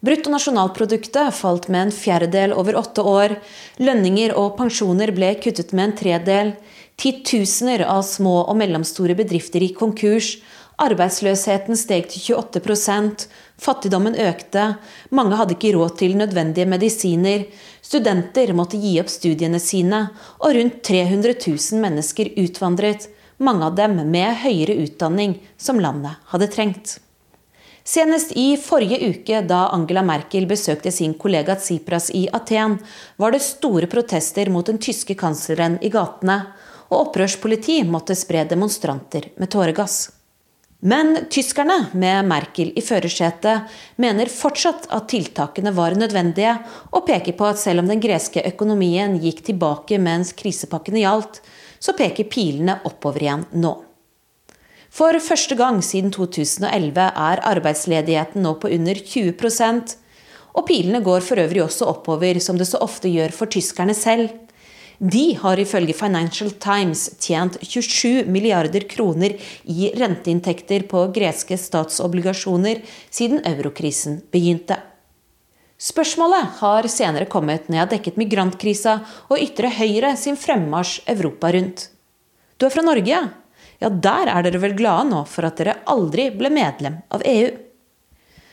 [0.00, 3.36] Bruttonasjonalproduktet falt med en fjerdedel over åtte år,
[3.82, 6.56] lønninger og pensjoner ble kuttet med en tredel,
[6.98, 10.32] Titusener av små og mellomstore bedrifter gikk konkurs.
[10.78, 13.24] Arbeidsløsheten steg til 28%
[13.58, 14.76] fattigdommen økte,
[15.10, 17.48] mange hadde ikke råd til nødvendige medisiner,
[17.82, 20.04] studenter måtte gi opp studiene sine,
[20.38, 23.08] og rundt 300 000 mennesker utvandret,
[23.42, 26.98] mange av dem med høyere utdanning som landet hadde trengt.
[27.88, 32.76] Senest i forrige uke, da Angela Merkel besøkte sin kollega Tsipras i Aten,
[33.16, 36.38] var det store protester mot den tyske kansleren i gatene,
[36.88, 40.17] og opprørspoliti måtte spre demonstranter med tåregass.
[40.78, 43.66] Men tyskerne, med Merkel i førersetet,
[43.98, 46.54] mener fortsatt at tiltakene var nødvendige,
[46.94, 51.40] og peker på at selv om den greske økonomien gikk tilbake mens krisepakkene gjaldt,
[51.82, 53.74] så peker pilene oppover igjen nå.
[54.94, 59.98] For første gang siden 2011 er arbeidsledigheten nå på under 20%
[60.58, 64.30] og pilene går for øvrig også oppover, som det så ofte gjør for tyskerne selv.
[64.98, 69.36] De har ifølge Financial Times tjent 27 milliarder kroner
[69.70, 74.80] i renteinntekter på greske statsobligasjoner siden eurokrisen begynte.
[75.78, 78.96] Spørsmålet har senere kommet når jeg har dekket migrantkrisa
[79.30, 81.90] og ytre høyre sin fremmarsj Europa rundt.
[82.58, 83.14] Du er fra Norge?
[83.14, 83.28] ja,
[83.78, 87.50] Ja, der er dere vel glade nå for at dere aldri ble medlem av EU?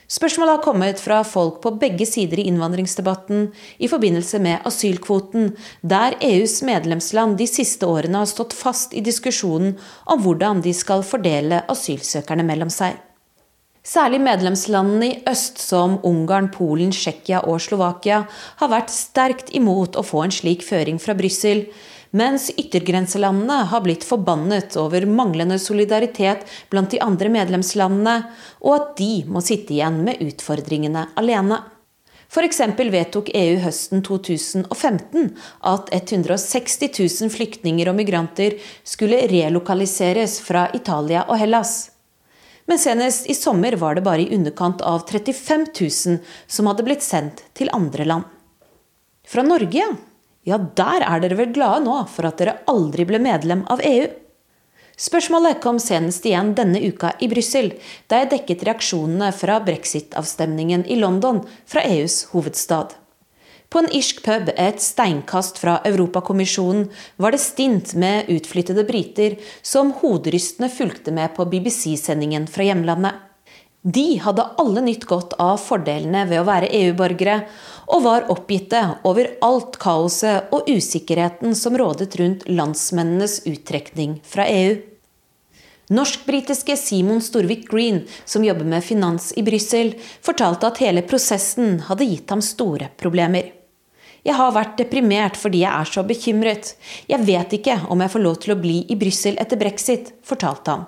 [0.06, 3.48] Spørsmålet har kommet fra folk på begge sider i innvandringsdebatten
[3.82, 5.48] i forbindelse med asylkvoten,
[5.82, 9.74] der EUs medlemsland de siste årene har stått fast i diskusjonen
[10.06, 12.94] om hvordan de skal fordele asylsøkerne mellom seg.
[13.86, 18.24] Særlig medlemslandene i øst, som Ungarn, Polen, Tsjekkia og Slovakia,
[18.62, 21.66] har vært sterkt imot å få en slik føring fra Brussel,
[22.16, 28.16] mens yttergrenselandene har blitt forbannet over manglende solidaritet blant de andre medlemslandene,
[28.64, 31.60] og at de må sitte igjen med utfordringene alene.
[32.26, 32.60] F.eks.
[32.90, 35.28] vedtok EU høsten 2015
[35.70, 41.76] at 160 000 flyktninger og migranter skulle relokaliseres fra Italia og Hellas.
[42.66, 46.18] Men senest i sommer var det bare i underkant av 35 000
[46.50, 48.26] som hadde blitt sendt til andre land.
[49.26, 49.94] Fra Norge, ja
[50.46, 54.06] ja, der er dere vel glade nå for at dere aldri ble medlem av EU?
[54.96, 57.74] Spørsmålet kom senest igjen denne uka i Brussel,
[58.08, 62.94] da jeg dekket reaksjonene fra brexit-avstemningen i London fra EUs hovedstad.
[63.68, 66.86] På en irsk pub et steinkast fra Europakommisjonen
[67.20, 73.18] var det stint med utflyttede briter som hoderystende fulgte med på BBC-sendingen fra hjemlandet.
[73.86, 77.42] De hadde alle nytt godt av fordelene ved å være EU-borgere,
[77.86, 84.76] og var oppgitte over alt kaoset og usikkerheten som rådet rundt landsmennenes uttrekning fra EU.
[85.86, 92.08] Norsk-britiske Simon Storvik Green, som jobber med finans i Brussel, fortalte at hele prosessen hadde
[92.10, 93.52] gitt ham store problemer.
[94.26, 96.72] Jeg har vært deprimert fordi jeg er så bekymret.
[97.06, 100.74] Jeg vet ikke om jeg får lov til å bli i Brussel etter brexit, fortalte
[100.74, 100.86] han.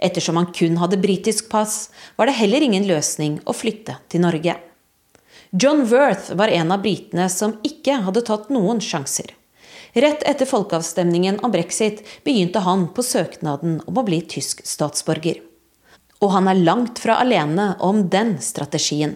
[0.00, 4.56] Ettersom han kun hadde britisk pass, var det heller ingen løsning å flytte til Norge.
[5.56, 9.28] John Worth var en av britene som ikke hadde tatt noen sjanser.
[9.94, 15.38] Rett etter folkeavstemningen om brexit begynte han på søknaden om å bli tysk statsborger.
[16.18, 19.14] Og han er langt fra alene om den strategien.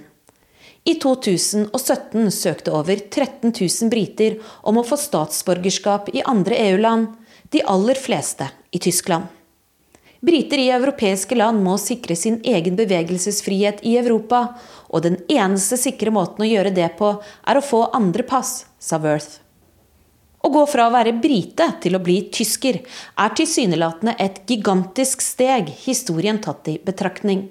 [0.86, 7.10] I 2017 søkte over 13 000 briter om å få statsborgerskap i andre EU-land,
[7.50, 9.26] de aller fleste i Tyskland.
[10.20, 14.40] Briter i europeiske land må sikre sin egen bevegelsesfrihet i Europa,
[14.90, 17.12] og den eneste sikre måten å gjøre det på,
[17.46, 19.38] er å få andre pass, sa Worth.
[20.42, 25.70] Å gå fra å være brite til å bli tysker er tilsynelatende et gigantisk steg,
[25.84, 27.48] historien tatt i betraktning.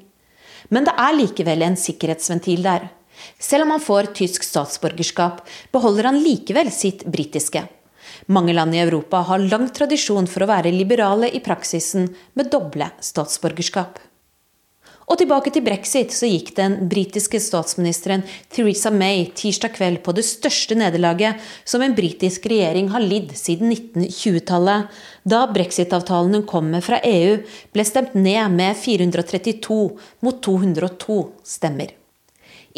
[0.68, 2.90] Men det er likevel en sikkerhetsventil der.
[3.40, 5.40] Selv om han får tysk statsborgerskap,
[5.72, 7.64] beholder han likevel sitt britiske.
[8.28, 12.92] Mange land i Europa har lang tradisjon for å være liberale i praksisen med doble
[13.04, 14.00] statsborgerskap.
[15.08, 20.26] Og tilbake til brexit, så gikk den britiske statsministeren Theresa May tirsdag kveld på det
[20.28, 24.92] største nederlaget som en britisk regjering har lidd siden 1920-tallet,
[25.24, 27.38] da brexit-avtalen hun kom med fra EU,
[27.72, 29.80] ble stemt ned med 432
[30.28, 31.22] mot 202
[31.56, 31.96] stemmer.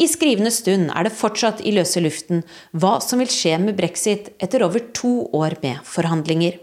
[0.00, 2.40] I skrivende stund er det fortsatt i løse luften
[2.72, 6.56] hva som vil skje med brexit etter over to år med forhandlinger.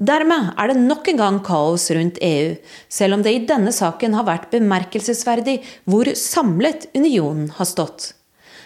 [0.00, 2.54] Dermed er det nok en gang kaos rundt EU,
[2.88, 8.14] selv om det i denne saken har vært bemerkelsesverdig hvor samlet unionen har stått.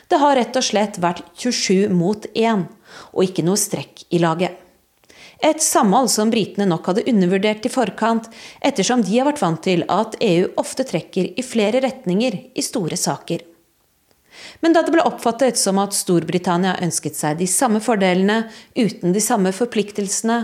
[0.09, 2.67] Det har rett og slett vært 27 mot 1,
[3.13, 4.61] og ikke noe strekk i laget.
[5.45, 8.31] Et samhold som britene nok hadde undervurdert i forkant,
[8.65, 12.97] ettersom de har vært vant til at EU ofte trekker i flere retninger i store
[12.97, 13.43] saker.
[14.61, 18.45] Men da det ble oppfattet som at Storbritannia ønsket seg de samme fordelene
[18.77, 20.39] uten de samme forpliktelsene,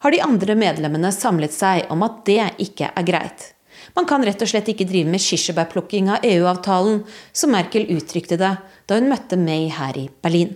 [0.00, 3.50] har de andre medlemmene samlet seg om at det ikke er greit.
[3.96, 8.54] Man kan rett og slett ikke drive med kirsebærplukking av EU-avtalen, som Merkel uttrykte det
[8.88, 10.54] da hun møtte May her i Berlin.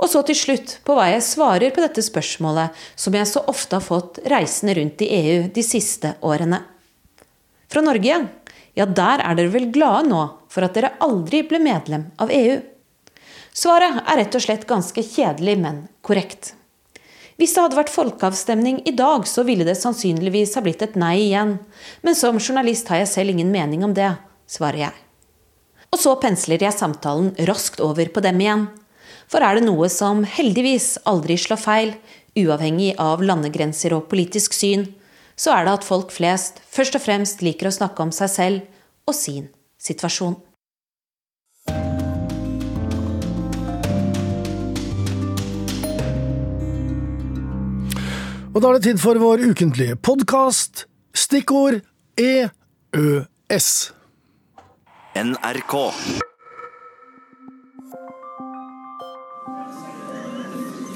[0.00, 3.76] Og så til slutt på hva jeg svarer på dette spørsmålet som jeg så ofte
[3.76, 6.62] har fått reisende rundt i EU de siste årene.
[7.70, 8.16] Fra Norge,
[8.78, 12.60] ja der er dere vel glade nå for at dere aldri ble medlem av EU?
[13.50, 16.54] Svaret er rett og slett ganske kjedelig, men korrekt.
[17.40, 21.16] Hvis det hadde vært folkeavstemning i dag, så ville det sannsynligvis ha blitt et nei
[21.22, 21.56] igjen.
[22.04, 24.12] Men som journalist har jeg selv ingen mening om det,
[24.44, 24.98] svarer jeg.
[25.90, 28.68] Og så pensler jeg samtalen raskt over på dem igjen.
[29.30, 31.94] For er det noe som heldigvis aldri slår feil,
[32.38, 34.84] uavhengig av landegrenser og politisk syn,
[35.40, 39.08] så er det at folk flest først og fremst liker å snakke om seg selv
[39.08, 39.48] og sin
[39.80, 40.36] situasjon.
[48.50, 50.84] Og da er det tid for vår ukentlige podkast.
[51.14, 51.80] Stikkord
[52.18, 53.68] EØS.
[55.14, 55.74] NRK.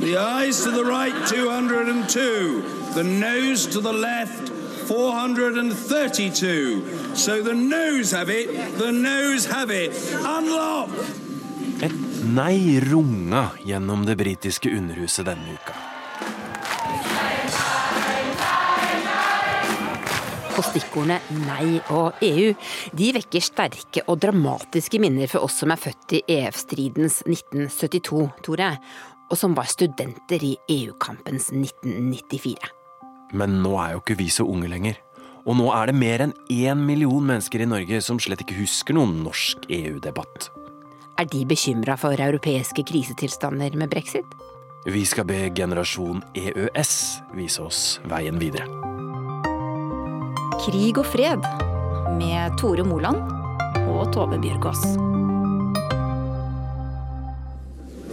[0.01, 2.84] The eyes to the right, 202.
[2.95, 4.51] The nose to the left,
[4.87, 7.17] 432.
[7.17, 9.91] So the nose have it, the nose have it.
[10.23, 10.91] Unlock!
[11.83, 11.93] Et
[12.31, 15.75] nei runga gjennom det britiske underhuset denne uka.
[20.55, 21.19] Og stikkordene
[21.49, 22.55] nei og EU,
[22.95, 28.71] de vekker sterke og dramatiske minner for oss som er født i EF-stridens 1972, Tore,
[29.27, 32.84] og som var studenter i EU-kampens 1994.
[33.35, 35.01] Men nå er jo ikke vi så unge lenger.
[35.45, 38.97] Og nå er det mer enn én million mennesker i Norge som slett ikke husker
[38.97, 40.49] noen norsk EU-debatt.
[41.21, 44.27] Er de bekymra for europeiske krisetilstander med brexit?
[44.87, 46.95] Vi skal be generasjon EØS
[47.37, 48.67] vise oss veien videre.
[50.65, 51.45] Krig og fred
[52.19, 53.21] med Tore Moland
[53.85, 54.85] og Tove Bjørgaas.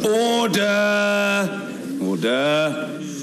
[0.08, 1.52] Order!
[2.02, 3.21] Order!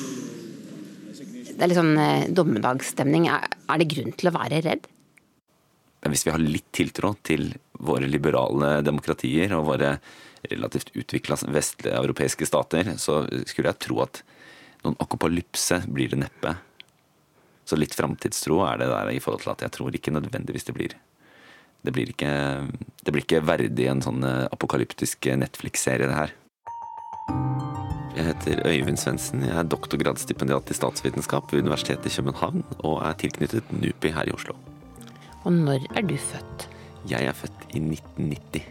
[1.59, 3.27] Det er litt sånn eh, dommedagsstemning.
[3.27, 4.85] Er det grunn til å være redd?
[6.05, 7.51] Men hvis vi har litt tiltro til
[7.83, 9.97] våre liberale demokratier og våre
[10.47, 14.23] relativt utvikla vestlige europeiske stater, så skulle jeg tro at
[14.85, 16.55] noen akopalypse blir det neppe.
[17.67, 20.79] Så litt framtidstro er det der i forhold til at jeg tror ikke nødvendigvis det
[20.79, 20.99] blir
[21.79, 22.31] Det blir ikke,
[23.07, 26.33] det blir ikke verdig en sånn eh, apokalyptisk Netflix-serie, det her.
[28.19, 29.45] Jeg heter Øyvind Svendsen.
[29.47, 34.33] Jeg er doktorgradsstipendiat i statsvitenskap ved Universitetet i København og er tilknyttet NUPI her i
[34.35, 34.57] Oslo.
[35.47, 36.65] Og når er du født?
[37.13, 38.67] Jeg er født i 1990.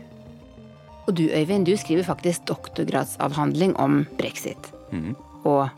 [1.07, 4.67] Og du Øyvind, du skriver faktisk doktorgradsavhandling om brexit.
[4.91, 5.15] Mm.
[5.47, 5.69] Og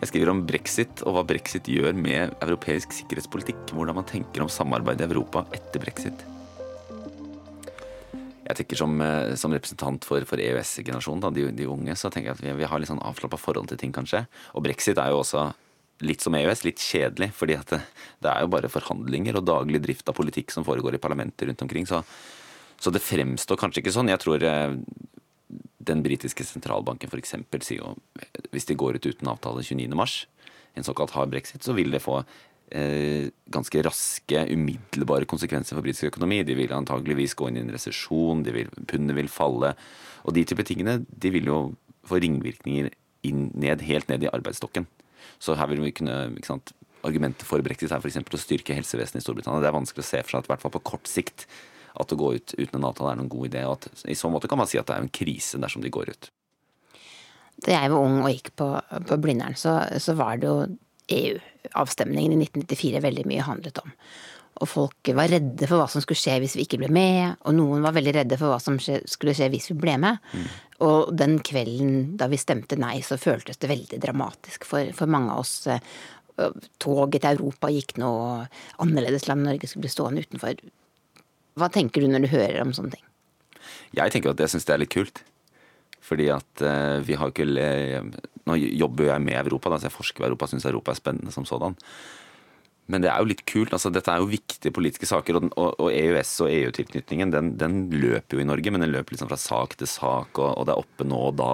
[0.00, 3.68] jeg skriver om brexit og hva brexit gjør med europeisk sikkerhetspolitikk.
[3.76, 6.24] Hvordan man tenker om samarbeid i Europa etter brexit.
[8.42, 12.38] Jeg tenker Som, eh, som representant for, for EØS-generasjonen, de, de, unge, så tenker jeg
[12.38, 14.24] at vi, vi har litt sånn avslappa forhold til ting, kanskje.
[14.56, 15.52] Og brexit er jo også
[16.02, 17.30] litt som EØS, litt kjedelig.
[17.38, 17.80] fordi det,
[18.18, 21.62] det, er jo bare forhandlinger og daglig drift av politikk som foregår i parlamentet rundt
[21.62, 21.86] omkring.
[21.86, 22.02] Så,
[22.82, 24.10] så det fremstår kanskje ikke sånn.
[24.10, 24.74] Jeg tror eh,
[25.82, 27.36] den britiske sentralbanken f.eks.
[27.62, 27.94] sier jo
[28.50, 30.26] hvis de går ut uten avtale 29.3,
[30.74, 32.22] en såkalt hard brexit, så vil det få
[32.74, 36.42] eh, ganske raske, umiddelbare konsekvenser for britisk økonomi.
[36.46, 38.44] De vil antageligvis gå inn i en resesjon,
[38.90, 39.74] pundet vil falle.
[40.26, 41.60] Og de type tingene de vil jo
[42.08, 42.90] få ringvirkninger
[43.28, 44.88] inn, ned, helt ned i arbeidsstokken.
[45.42, 48.20] Så her vil vi kunne ikke sant, Argumentet for brexit er f.eks.
[48.22, 49.58] å styrke helsevesenet i Storbritannia.
[49.58, 51.48] Det er vanskelig å se for seg at i hvert fall på kort sikt
[51.98, 53.64] at å gå ut uten en avtale er noen god idé.
[53.66, 55.90] og at I så måte kan man si at det er en krise dersom de
[55.92, 56.30] går ut.
[57.66, 58.68] Da jeg var ung og gikk på,
[59.10, 60.56] på Blindern, så, så var det jo
[61.08, 63.92] EU-avstemningen i 1994 veldig mye handlet om.
[64.62, 67.56] Og folk var redde for hva som skulle skje hvis vi ikke ble med, og
[67.56, 70.20] noen var veldig redde for hva som skulle skje hvis vi ble med.
[70.36, 70.50] Mm.
[70.86, 75.32] Og den kvelden da vi stemte nei, så føltes det veldig dramatisk for, for mange
[75.34, 75.56] av oss.
[76.82, 78.12] Toget til Europa gikk nå,
[78.82, 80.62] annerledes land Norge skulle bli stående utenfor.
[81.58, 83.08] Hva tenker du når du hører om sånne ting?
[83.96, 85.24] Jeg tenker at jeg syns det er litt kult.
[86.02, 87.46] Fordi at uh, vi har ikke
[88.48, 91.34] Nå jobber jeg med Europa, da, så jeg forsker i Europa, syns Europa er spennende
[91.34, 91.76] som sådan.
[92.90, 93.72] Men det er jo litt kult.
[93.72, 95.38] altså Dette er jo viktige politiske saker.
[95.38, 99.14] Og, og, og EØS og EU-tilknytningen den, den, løper jo i Norge, men den løper
[99.14, 100.34] liksom fra sak til sak.
[100.34, 101.52] Og, og det er oppe nå og da.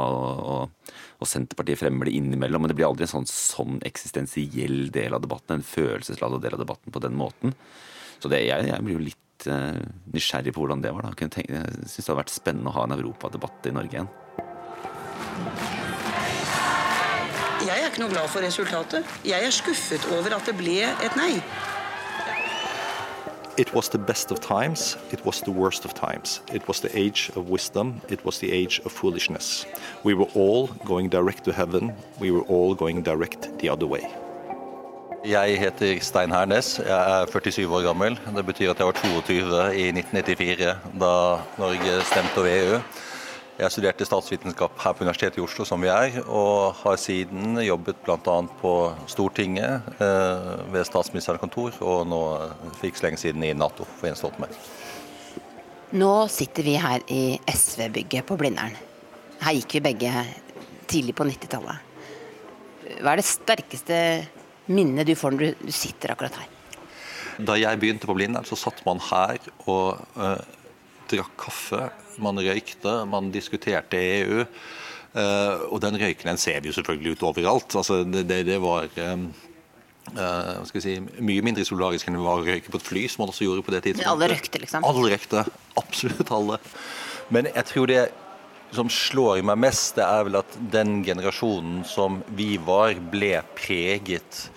[0.56, 2.64] Og, Senterpartiet fremmer det innimellom.
[2.64, 5.58] Men det blir aldri en sånn, sånn eksistensiell del av debatten.
[5.58, 7.54] En følelsesladet del av debatten på den måten.
[8.18, 9.78] Så det, jeg, jeg blir jo litt uh,
[10.14, 11.10] nysgjerrig på hvordan det var.
[11.10, 11.12] Da.
[11.20, 14.10] Jeg, tenke, jeg syns det hadde vært spennende å ha en europadebatt i Norge igjen.
[17.66, 19.06] Jeg er ikke noe glad for resultatet.
[19.26, 21.42] Jeg er skuffet over at det ble et nei.
[23.58, 26.40] It was the best of times, it was the worst of times.
[26.54, 29.66] It was the age of wisdom, it was the age of foolishness.
[30.04, 34.06] We were all going direct to heaven, we were all going direct the other way.
[35.26, 38.20] Jeg heter Stein Hernes, jeg er 47 år gammel.
[38.36, 39.34] Det betyr at jeg var 22
[39.74, 41.12] i 1994 da
[41.58, 42.78] Norge stemte over EU.
[43.58, 47.98] Jeg studerte statsvitenskap her på Universitetet i Oslo, som vi er, og har siden jobbet
[48.06, 48.36] bl.a.
[48.60, 48.74] på
[49.10, 52.20] Stortinget eh, ved statsministerens kontor, og nå
[52.76, 54.54] for ikke så lenge siden i Nato for Jens Stoltenberg.
[55.98, 58.76] Nå sitter vi her i SV-bygget på Blindern.
[59.42, 60.12] Her gikk vi begge
[60.86, 61.82] tidlig på 90-tallet.
[63.02, 63.98] Hva er det sterkeste
[64.70, 66.54] minnet du får når du sitter akkurat her?
[67.42, 70.38] Da jeg begynte på Blindern, så satt man her og uh,
[71.10, 71.88] drakk kaffe
[72.22, 74.44] man røykte, man diskuterte EU.
[75.16, 77.76] Uh, og den røyken den ser vi jo selvfølgelig ut overalt.
[77.80, 82.80] Altså, det, det, var uh, si, mye mindre solidarisk enn det var å røyke på
[82.80, 84.12] et fly, som man også gjorde på det tidspunktet.
[84.12, 84.86] alle røykte, liksom?
[84.88, 85.44] Alle røykte.
[85.80, 86.60] Absolutt alle.
[87.34, 88.02] Men jeg tror det
[88.76, 94.48] som slår meg mest, det er vel at den generasjonen som vi var, ble preget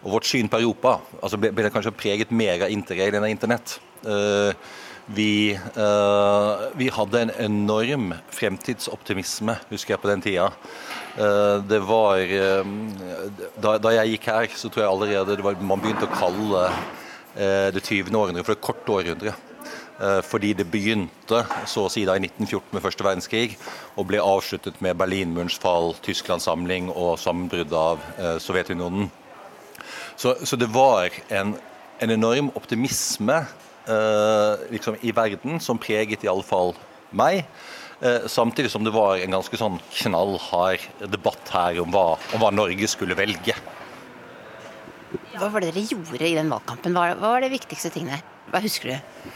[0.00, 3.32] Og vårt syn på Europa altså ble, ble kanskje preget mer av interrail enn av
[3.34, 3.74] internett.
[4.00, 4.56] Uh,
[5.06, 10.48] vi, uh, vi, hadde en enorm fremtidsoptimisme, husker jeg på den tida.
[11.16, 12.72] Uh, det var uh,
[13.58, 16.70] da, da, jeg gikk her, så tror jeg allerede var, man begynte å kalle
[17.30, 18.08] det 20.
[18.18, 19.46] århundre for det korte århundret.
[20.26, 23.52] Fordi det begynte så å si da i 1914 med første verdenskrig
[24.00, 28.02] og ble avsluttet med Berlinmurens fall, Tysklands samling og sammenbruddet av
[28.42, 29.12] Sovjetunionen.
[30.16, 31.52] Så, så, det var en,
[32.02, 33.69] en enorm optimisme Eh,
[34.70, 36.74] liksom, i verden som preget i alle fall
[37.10, 37.44] meg.
[38.00, 40.80] Eh, samtidig som det var en ganske sånn knallhard
[41.12, 43.56] debatt her om hva, om hva Norge skulle velge.
[45.34, 46.96] Hva var det dere gjorde i den valgkampen?
[46.96, 48.22] Hva, var det viktigste tingene?
[48.48, 49.28] Hva husker du?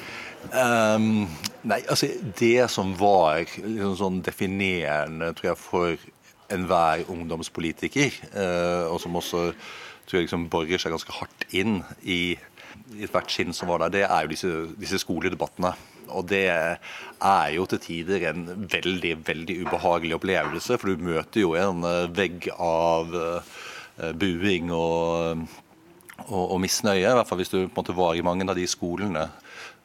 [0.55, 1.26] Um,
[1.64, 6.09] nei, altså Det som var liksom sånn definerende tror jeg, for
[6.52, 9.50] enhver ungdomspolitiker, uh, og som også
[10.05, 12.36] tror jeg liksom borer seg ganske hardt inn i
[12.93, 15.72] i hvert skinn som var der, det er jo disse, disse skoledebattene.
[16.14, 21.55] Og det er jo til tider en veldig, veldig ubehagelig opplevelse, for du møter jo
[21.59, 25.47] en eh, vegg av uh, buing og,
[26.26, 27.07] og, og, misnøye.
[27.09, 29.30] I hvert fall hvis du på en måte var i mange av de skolene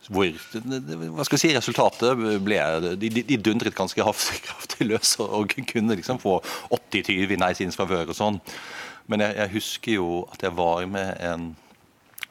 [0.10, 2.58] hvor hva skal jeg si, resultatet ble
[2.98, 6.40] De, de, de dundret ganske kraftig løs og kunne liksom få
[6.72, 8.40] 80-20 i nei sin favør og sånn.
[9.12, 11.52] Men jeg, jeg husker jo at jeg var med en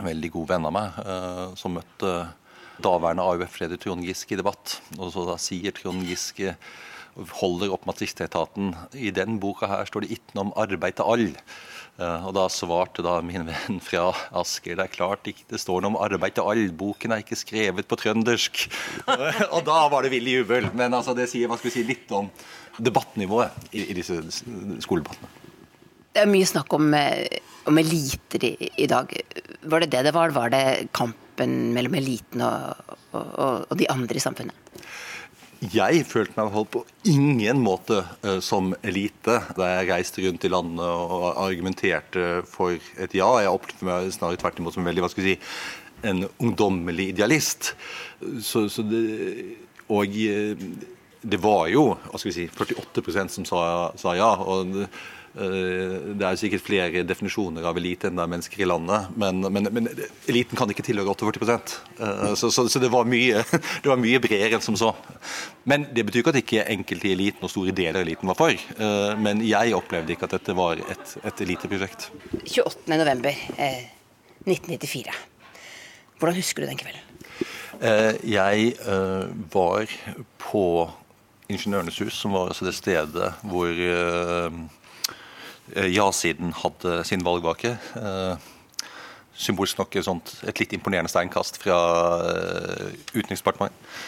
[0.04, 2.12] veldig god venn av meg, eh, som møtte
[2.82, 4.78] daværende AUF-leder Trond Giske i debatt.
[4.98, 6.54] Og så da sier Trond Giske
[7.40, 8.74] holder opp Matrikketaten.
[8.94, 11.48] I den boka her står det ikke noe om arbeid til alle.
[11.98, 15.82] Uh, og da svarte da min venn fra Asker det er klart ikke det står
[15.82, 16.70] noe om arbeid til alle.
[16.70, 18.68] Boken er ikke skrevet på trøndersk.
[19.54, 20.70] og da var det vill jubel.
[20.78, 22.30] Men altså, det sier hva skal vi si, litt om
[22.78, 25.47] debattnivået i, i disse skoledebattene.
[26.18, 27.38] Det er mye snakk om, eh,
[27.70, 29.12] om eliter i, i, dag.
[29.70, 30.32] Var det det det var?
[30.34, 34.80] Var det kampen mellom eliten og, og, og de andre i samfunnet?
[35.70, 40.50] Jeg følte meg holdt på ingen måte uh, som elite da jeg reiste rundt i
[40.50, 43.28] landet og argumenterte for et ja.
[43.44, 45.52] Jeg opplevde meg snarere tvert imot som veldig, hva skal vi si,
[46.02, 47.76] en ungdommelig idealist.
[48.42, 49.04] Så, så det,
[49.86, 50.66] og eh,
[51.22, 53.62] det var jo hva skal vi si, 48% som sa,
[54.02, 54.32] sa ja.
[54.42, 54.86] og Eh,
[55.34, 59.64] det er sikkert flere definisjoner av elite enn det er mennesker i landet, men, men,
[59.74, 59.84] men
[60.30, 63.44] eliten kan ikke tilhøre 48 eh, så, så, så det, var mye,
[63.82, 64.94] det, var mye, bredere enn som så.
[65.68, 68.38] Men det betyr ikke at ikke enkelte i eliten og store deler av eliten var
[68.38, 68.52] for.
[68.54, 72.00] Eh, men jeg opplevde ikke at dette var et, et eliteprosjekt.
[72.44, 75.12] 28.11.1994.
[76.18, 77.04] Hvordan husker du den kvelden?
[78.26, 78.58] Jeg
[79.52, 79.84] var
[80.42, 80.64] på
[81.48, 84.50] Ingeniørenes hus, som var altså det stedet hvor Eh,
[85.76, 87.74] ja-siden hadde sin valgvake.
[87.96, 88.46] Eh,
[89.38, 91.78] symbolsk nok et, et litt imponerende steinkast fra
[92.28, 94.06] eh, Utenriksdepartementet.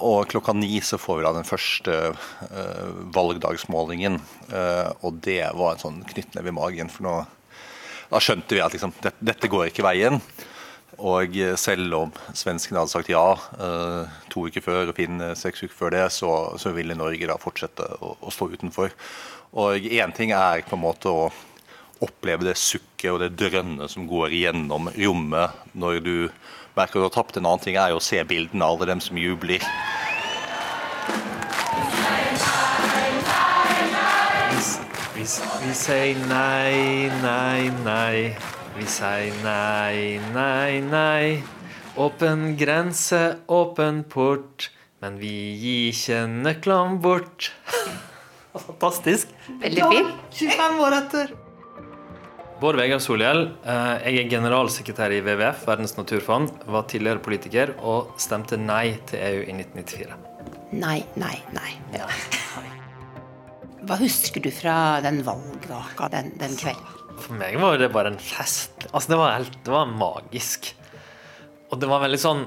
[0.00, 1.96] Og klokka ni så får vi da den første
[3.12, 4.14] valgdagsmålingen.
[5.04, 7.12] Og det var en sånn knyttneve i magen, for nå
[8.08, 10.16] da skjønte vi at liksom, dette, går ikke veien.
[11.04, 13.26] Og selv om svenskene hadde sagt ja
[14.32, 17.92] to uker før og Finn seks uker før det, så, så ville Norge da fortsette
[18.00, 18.96] å, å stå utenfor.
[19.52, 21.26] Og én ting er på en måte å
[22.02, 26.14] oppleve det sukket og det drønnet som går gjennom rommet når du
[26.76, 27.36] merker du har tapt.
[27.36, 29.64] En annen ting er jo å se bildene av alle dem som jubler.
[35.12, 38.32] Vi, vi sier nei, nei, nei.
[38.72, 41.26] Vi sier nei, nei, nei.
[42.00, 43.20] Åpen grense,
[43.52, 44.70] åpen port.
[45.04, 47.52] Men vi gir ikke nøklene bort.
[48.52, 49.32] Fantastisk.
[49.62, 50.20] Veldig fint.
[50.36, 51.32] 25 år etter.
[52.62, 58.12] Bård Vegar Solhjell, eh, jeg er generalsekretær i WWF, Verdens naturfond, var tidligere politiker og
[58.22, 60.18] stemte nei til EU i 1994.
[60.78, 61.72] Nei, nei, nei.
[61.96, 62.06] Ja.
[63.82, 67.00] Hva husker du fra den valgvaka den, den kvelden?
[67.18, 68.86] For meg var det bare en fest.
[68.92, 70.70] Altså, det var helt det var magisk.
[71.72, 72.46] Og det var veldig sånn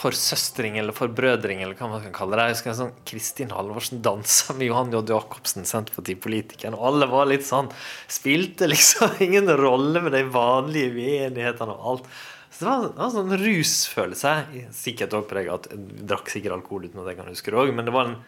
[0.00, 2.46] forsøstring eller forbrødring, eller hva man kan kalle det.
[2.48, 5.02] Jeg husker en sånn, Kristin Halvorsen dansa med Johan J.
[5.12, 7.70] Jacobsen, Senterpartipolitikeren, og alle var litt sånn
[8.10, 12.12] Spilte liksom ingen rolle med de vanlige uenighetene og alt.
[12.50, 14.34] Så det var, det var en sånn rusfølelse.
[14.74, 17.70] Sikkert òg prega at jeg drakk sikkert alkohol uten at jeg kan huske det òg,
[17.76, 18.18] men det var en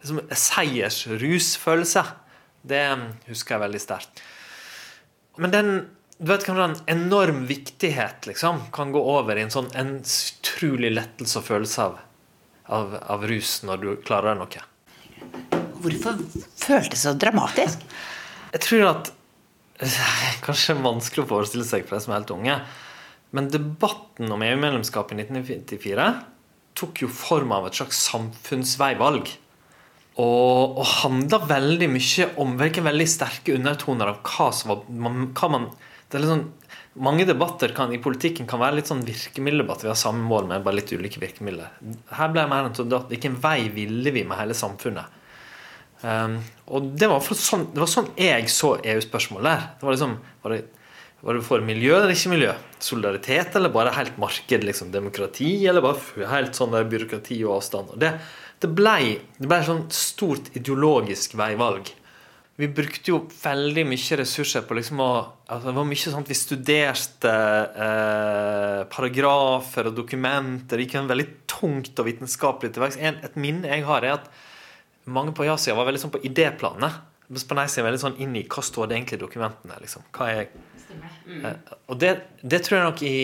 [0.00, 2.06] liksom, seiersrusfølelse.
[2.66, 2.82] Det
[3.28, 4.24] husker jeg veldig sterkt.
[5.36, 5.70] Men den
[6.18, 10.94] du vet kanskje en enorm viktighet liksom, kan gå over i en sånn en utrolig
[10.94, 11.98] lettelse og følelse av,
[12.72, 14.64] av, av rus når du klarer noe.
[15.82, 16.22] Hvorfor
[16.56, 17.84] føltes det så dramatisk?
[18.54, 19.12] Jeg tror at
[20.46, 22.54] Kanskje vanskelig å forestille seg for de som er helt unge.
[23.36, 26.06] Men debatten om EU-medlemskap i 1994
[26.76, 29.28] tok jo form av et slags samfunnsveivalg.
[30.16, 35.68] Og, og handla veldig mye om veldig sterke undertoner av hva som var hva man,
[36.06, 36.46] det er litt sånn,
[36.96, 39.82] Mange debatter kan, i politikken kan være litt sånn virkemiddeldebatt.
[39.84, 41.74] Vi har samme mål, med bare litt ulike virkemidler.
[42.16, 43.10] Her ble jeg mer enn debatt.
[43.12, 45.18] Hvilken vei ville vi med hele samfunnet?
[46.00, 46.38] Um,
[46.72, 49.68] og det var, sånn, det var, sånn, jeg så EU-spørsmålet der.
[49.76, 50.62] Det var liksom var det,
[51.20, 52.56] var det, for miljø eller ikke miljø?
[52.88, 54.64] Solidaritet eller bare helt marked?
[54.70, 57.92] Liksom, demokrati eller bare helt sånn der byråkrati og avstand?
[57.92, 58.14] Og det,
[58.64, 58.96] det ble,
[59.36, 61.92] det ble et sånn stort ideologisk veivalg
[62.56, 65.10] vi brukte jo veldig mye ressurser på liksom å
[65.46, 67.32] altså Det var mye sånn at vi studerte
[67.84, 70.80] eh, paragrafer og dokumenter.
[70.80, 72.96] Det gikk veldig tungt og vitenskapelig til verks.
[72.98, 74.30] Et minne jeg har, er at
[75.04, 76.96] mange på ja-sida var veldig sånn på idéplanet.
[77.28, 79.78] På nei-sida veldig sånn inn i hva står det egentlig i dokumentene.
[79.84, 80.08] liksom.
[80.16, 81.44] Hva er mm.
[81.44, 83.16] eh, Og det, det, tror jeg nok i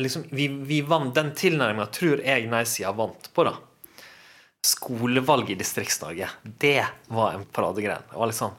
[0.00, 3.44] liksom, vi, vi vant, Den tilnærminga tror jeg nei-sida vant på.
[3.46, 3.58] da
[4.60, 8.04] skolevalg i Distrikts-Norge, det var en paradegrein.
[8.10, 8.56] Det var liksom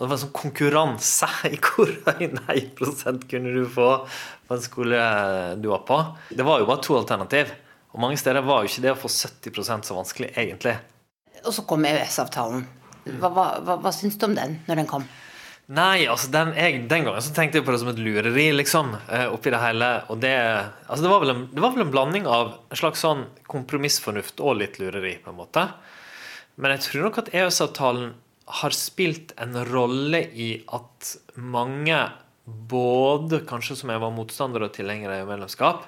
[0.00, 3.90] og det var sånn konkurranse i hvor høy nei-prosent kunne du få
[4.48, 5.00] på en skole
[5.60, 5.98] du var på.
[6.32, 7.52] Det var jo bare to alternativ.
[7.92, 10.78] Og mange steder var jo ikke det å få 70% så vanskelig, egentlig.
[11.44, 12.64] Og så kom EØS-avtalen.
[13.18, 15.04] Hva, hva, hva, hva syns du om den når den kom?
[15.70, 18.94] Nei, altså den, jeg, den, gangen så tenkte jeg på det som et lureri, liksom.
[19.04, 19.90] Eh, oppi det hele.
[20.10, 20.32] Og det,
[20.88, 24.62] altså det, var en, det, var vel en, blanding av en slags sånn kompromissfornuft og
[24.64, 25.68] litt lureri, på en måte.
[26.56, 31.98] Men jeg tror nok at EØS-avtalen har spilt en rolle i at mange,
[32.44, 35.84] både kanskje som jeg var motstander og tilhenger av medlemskap,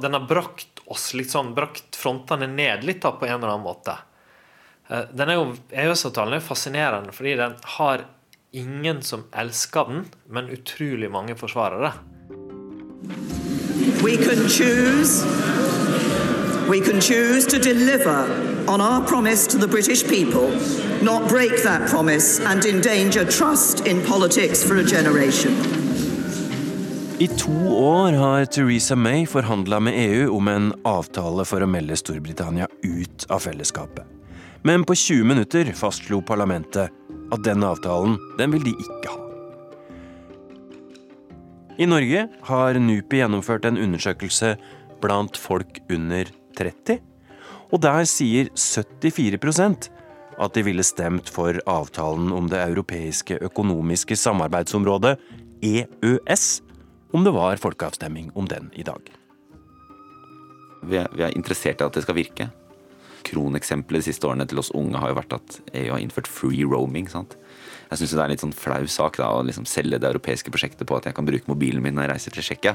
[0.00, 3.66] den har brakt oss litt sånn, brakt frontene ned litt da, på en eller annen
[3.66, 3.98] måte.
[4.88, 8.06] Eh, den er jo, EØS-avtalen er fascinerende fordi den har
[8.52, 11.92] ingen som elsker den, men utrolig mange forsvarere.
[14.02, 15.24] We can choose.
[16.68, 18.26] We can choose to deliver
[18.68, 20.50] on our promise to the British people,
[21.02, 25.52] not break that promise and endanger trust in politics for a generation.
[27.18, 31.96] I to år har Theresa May forhandla med EU om en avtale for å melde
[31.96, 34.06] Storbritannia ut av fellesskapet.
[34.62, 36.90] Men på 20 minutter fastslo parlamentet
[37.32, 39.18] at den avtalen, den vil de ikke ha.
[41.78, 44.56] I Norge har NUPI gjennomført en undersøkelse
[45.02, 46.98] blant folk under 30,
[47.72, 49.40] og der sier 74
[50.38, 55.16] at de ville stemt for avtalen om det europeiske økonomiske samarbeidsområdet,
[55.62, 56.46] EØS,
[57.12, 59.12] om det var folkeavstemning om den i dag.
[60.82, 62.48] Vi er, vi er interessert i at det skal virke
[63.22, 66.66] kroneksempelet de siste årene til oss unge har jo vært at EU har innført free
[66.66, 67.08] roaming.
[67.10, 67.36] sant?
[67.90, 70.50] Jeg syns det er en litt sånn flau sak da, å liksom selge det europeiske
[70.54, 72.74] prosjektet på at jeg kan bruke mobilen min når jeg reiser til Tsjekkia.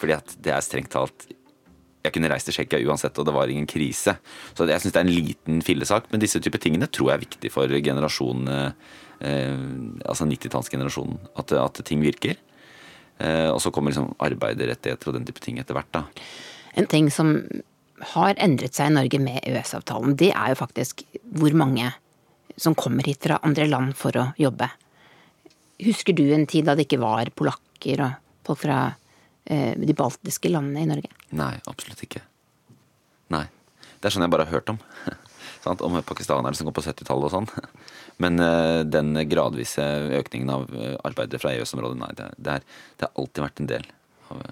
[0.00, 1.26] Fordi at det er strengt talt
[2.04, 4.14] Jeg kunne reist til Tsjekkia uansett, og det var ingen krise.
[4.54, 6.06] Så jeg syns det er en liten fillesak.
[6.12, 8.58] Men disse typer tingene tror jeg er viktig for generasjonene
[9.18, 9.64] eh,
[10.06, 11.18] Altså 90-tallsgenerasjonen.
[11.40, 12.38] At, at, ting virker.
[13.18, 15.90] Eh, og så kommer liksom arbeiderrettigheter og den type ting etter hvert.
[15.94, 16.04] da.
[16.78, 17.34] En ting som
[18.14, 21.02] har endret seg i Norge med EØS-avtalen, det er jo faktisk
[21.34, 21.90] hvor mange
[22.58, 24.70] som kommer hit fra andre land for å jobbe.
[25.82, 28.78] Husker du en tid da det ikke var polakker og folk fra
[29.48, 31.08] de baltiske landene i Norge?
[31.36, 32.20] Nei, absolutt ikke.
[33.32, 33.46] Nei.
[33.98, 34.78] Det er sånn jeg bare har hørt om.
[35.88, 37.48] om pakistanere som går på 70-tallet og sånn.
[38.22, 39.84] Men uh, den gradvise
[40.20, 40.68] økningen av
[41.06, 43.88] arbeidere fra EØS-området, nei, det, det, er, det, har alltid vært en del
[44.32, 44.44] av,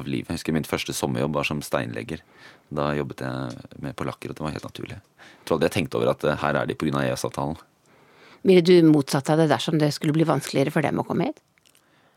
[0.00, 0.32] av livet.
[0.32, 2.24] Jeg husker min første sommerjobb var som steinlegger.
[2.74, 4.98] Da jobbet jeg med polakker, og det var helt naturlig.
[4.98, 7.04] Jeg tror aldri jeg tenkte over at her er de pga.
[7.04, 7.60] EØS-avtalen.
[8.44, 11.40] Ville du motsatt deg det dersom det skulle bli vanskeligere for dem å komme hit?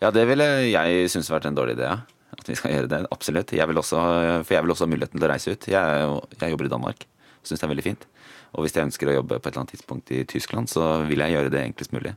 [0.04, 1.90] Ja, det ville jeg synes vært en dårlig idé.
[2.38, 3.00] At vi skal gjøre det.
[3.14, 3.54] Absolutt.
[3.56, 4.02] Jeg vil også,
[4.44, 5.68] for jeg vil også ha muligheten til å reise ut.
[5.72, 7.08] Jeg, jeg jobber i Danmark.
[7.42, 8.06] Syns det er veldig fint.
[8.54, 11.24] Og hvis jeg ønsker å jobbe på et eller annet tidspunkt i Tyskland, så vil
[11.24, 12.14] jeg gjøre det enklest mulig.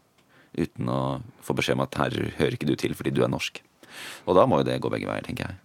[0.58, 1.00] Uten å
[1.46, 3.62] få beskjed om at her hører ikke du til fordi du er norsk.
[4.26, 5.58] Og da må jo det gå begge veier, tenker jeg.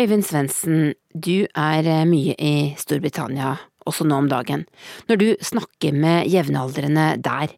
[0.00, 4.64] Øyvind Svendsen, du er eh, mye i Storbritannia, også nå om dagen.
[5.10, 7.52] Når du snakker med jevnaldrende der,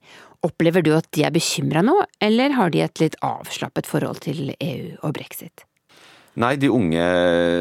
[0.44, 4.52] opplever du at de er bekymra nå, eller har de et litt avslappet forhold til
[4.54, 5.64] EU og brexit?
[6.40, 7.02] Nei, de unge,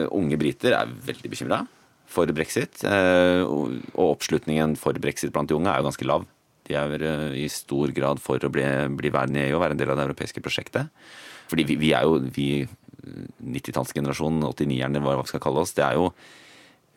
[0.10, 1.62] unge briter er veldig bekymra
[2.10, 2.84] for brexit.
[2.86, 6.26] Eh, og oppslutningen for brexit blant de unge er jo ganske lav.
[6.68, 8.66] De er eh, i stor grad for å bli,
[8.98, 10.90] bli værende i EU og være en del av det europeiske prosjektet.
[11.52, 12.50] Fordi vi, vi er jo vi
[13.04, 16.10] 90-tallsgenerasjonen, 89-erne, hva vi skal kalle oss, det er jo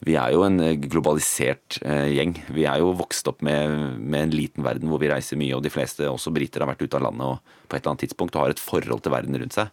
[0.04, 2.34] vi er jo en globalisert eh, gjeng.
[2.52, 5.64] Vi er jo vokst opp med, med, en liten verden hvor vi reiser mye, og
[5.64, 8.36] de fleste, også briter, har vært ute av landet og på et eller annet tidspunkt
[8.36, 9.72] og har et forhold til verden rundt seg.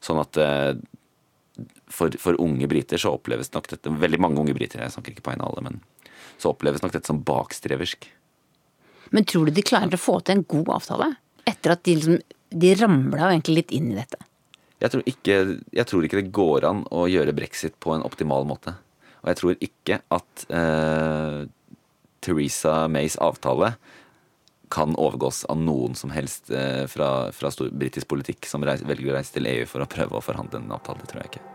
[0.00, 0.72] Sånn at eh,
[1.90, 5.26] for, for, unge briter så oppleves nok dette Veldig mange unge briter, jeg snakker ikke
[5.26, 5.80] på en av alle, men
[6.40, 8.06] så oppleves nok dette som bakstreversk.
[9.10, 11.10] Men tror du de klarer å få til en god avtale?
[11.50, 12.20] Etter at de, liksom,
[12.54, 14.22] de ramla egentlig litt inn i dette?
[14.80, 15.34] Jeg tror, ikke,
[15.76, 18.78] jeg tror, ikke, det går an å gjøre brexit på en optimal måte.
[19.22, 21.40] Og jeg tror ikke at eh,
[22.24, 23.74] Theresa Mays avtale
[24.70, 29.16] kan overgås av noen som helst eh, fra, fra britisk politikk som reis, velger å
[29.18, 31.02] reise til EU for å prøve å forhandle en avtale.
[31.02, 31.46] Det tror jeg ikke.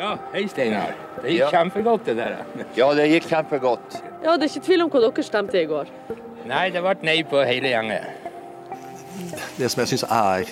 [0.00, 0.96] Ja, hei Steinar.
[1.20, 1.50] Det gikk ja.
[1.52, 2.40] kjempegodt, det der.
[2.78, 4.00] Ja, det gikk kjempegodt.
[4.24, 5.92] Ja, Det er ikke tvil om hva dere stemte i går.
[6.48, 8.19] Nei, det ble nei på hele gjengen.
[9.58, 10.46] Det som jeg syns er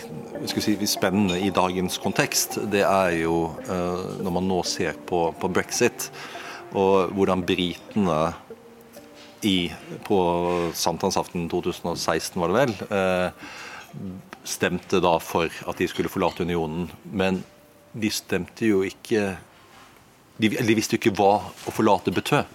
[0.61, 5.50] si, spennende i dagens kontekst, det er jo uh, når man nå ser på, på
[5.52, 6.11] brexit,
[6.76, 8.18] og hvordan britene
[9.46, 9.70] i,
[10.04, 10.18] på
[10.76, 13.30] sankthansaften 2016, var det vel, uh,
[14.48, 16.88] stemte da for at de skulle forlate unionen.
[17.04, 17.42] Men
[17.92, 19.36] de stemte jo ikke
[20.38, 21.32] de, de visste jo ikke hva
[21.66, 22.46] å forlate betød.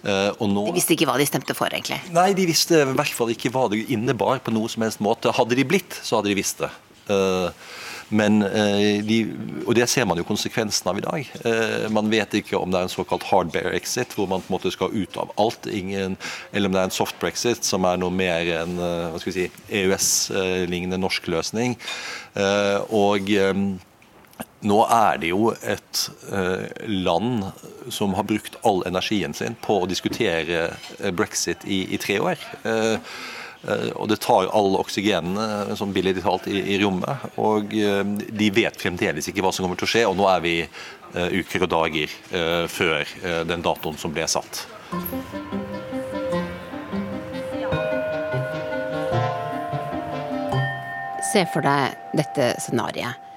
[0.00, 2.00] Uh, nå, de visste ikke hva de stemte for, egentlig?
[2.14, 5.32] Nei, de visste i hvert fall ikke hva det innebar på noe som helst måte.
[5.36, 6.70] Hadde de blitt, så hadde de visst det.
[7.10, 7.50] Uh,
[8.10, 9.18] men uh, de,
[9.66, 11.28] Og det ser man jo konsekvensen av i dag.
[11.94, 14.56] man vet ikke om det er en såkalt hard bear exit, hvor man på en
[14.56, 16.16] måte skal ut av alt, ingen,
[16.52, 19.36] eller om det er en soft brexit, som er noe mer enn hva skal vi
[19.36, 19.46] si,
[19.82, 21.76] EØS-lignende norsk løsning.
[22.90, 23.30] og
[24.60, 26.00] nå er det jo et
[26.32, 27.46] eh, land
[27.88, 30.66] som har brukt all energien sin på å diskutere
[30.98, 32.42] eh, brexit i, i tre år.
[32.68, 33.14] Eh,
[33.92, 37.26] og det tar all oksygenen sånn billig talt i, i, rommet.
[37.36, 40.54] Og de vet fremdeles ikke hva som kommer til å skje, og nå er vi
[41.12, 42.14] uker og dager
[42.72, 43.04] før
[43.44, 44.64] den datoen som ble satt.
[51.34, 53.29] Se for deg dette scenarioet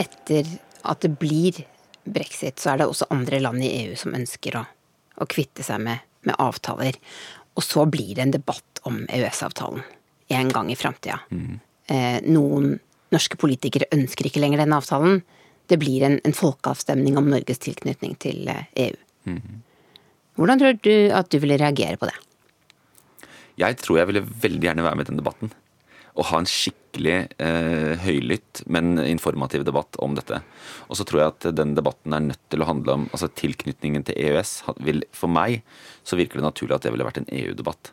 [0.00, 0.48] etter
[0.88, 1.62] at det blir
[2.04, 4.64] brexit, så er det også andre land i EU som ønsker å,
[5.22, 6.98] å kvitte seg med, med, avtaler.
[7.58, 9.84] Og så blir det en debatt om EØS-avtalen
[10.32, 11.20] en gang i framtida.
[11.30, 11.60] Mm.
[11.92, 12.74] Eh, noen
[13.12, 15.20] norske politikere ønsker ikke lenger denne avtalen.
[15.68, 18.62] Det blir en, en folkeavstemning om Norges tilknytning til EU.
[18.72, 18.96] Eh,
[19.28, 19.62] e mm.
[20.40, 22.16] Hvordan tror du at du ville reagere på det?
[23.60, 25.50] Jeg tror jeg ville veldig gjerne være med i den debatten
[26.16, 30.42] Og ha en skikkelig eh, høylytt, men informativ debatt om dette.
[30.88, 34.04] Og så tror jeg at den debatten er nødt til å handle om altså tilknytningen
[34.08, 34.54] til EØS.
[34.84, 35.62] Vil, for meg
[36.04, 37.92] så virker det naturlig at det ville vært en EU-debatt.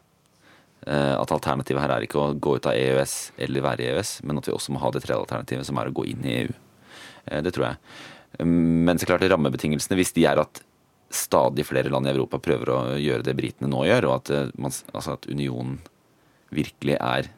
[0.87, 4.13] Eh, at alternativet her er ikke å gå ut av EØS eller være i EØS,
[4.27, 6.37] men at vi også må ha det tredje alternativet, som er å gå inn i
[6.43, 6.55] EU.
[7.25, 7.83] Eh, det tror jeg.
[8.45, 10.61] Men så klart rammebetingelsene, hvis de er at
[11.09, 14.51] stadig flere land i Europa prøver å gjøre det britene nå gjør, og at, eh,
[14.61, 15.79] man, altså at unionen
[16.53, 17.29] virkelig er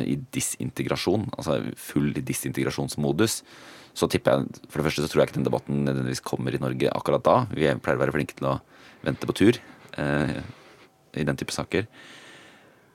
[0.00, 3.42] i disintegrasjon, altså full disintegrasjonsmodus,
[3.92, 6.60] så tipper jeg For det første så tror jeg ikke den debatten nødvendigvis kommer i
[6.62, 7.36] Norge akkurat da.
[7.52, 8.58] Vi pleier å være flinke til å
[9.04, 9.58] vente på tur
[10.00, 10.38] eh,
[11.18, 11.88] i den type saker.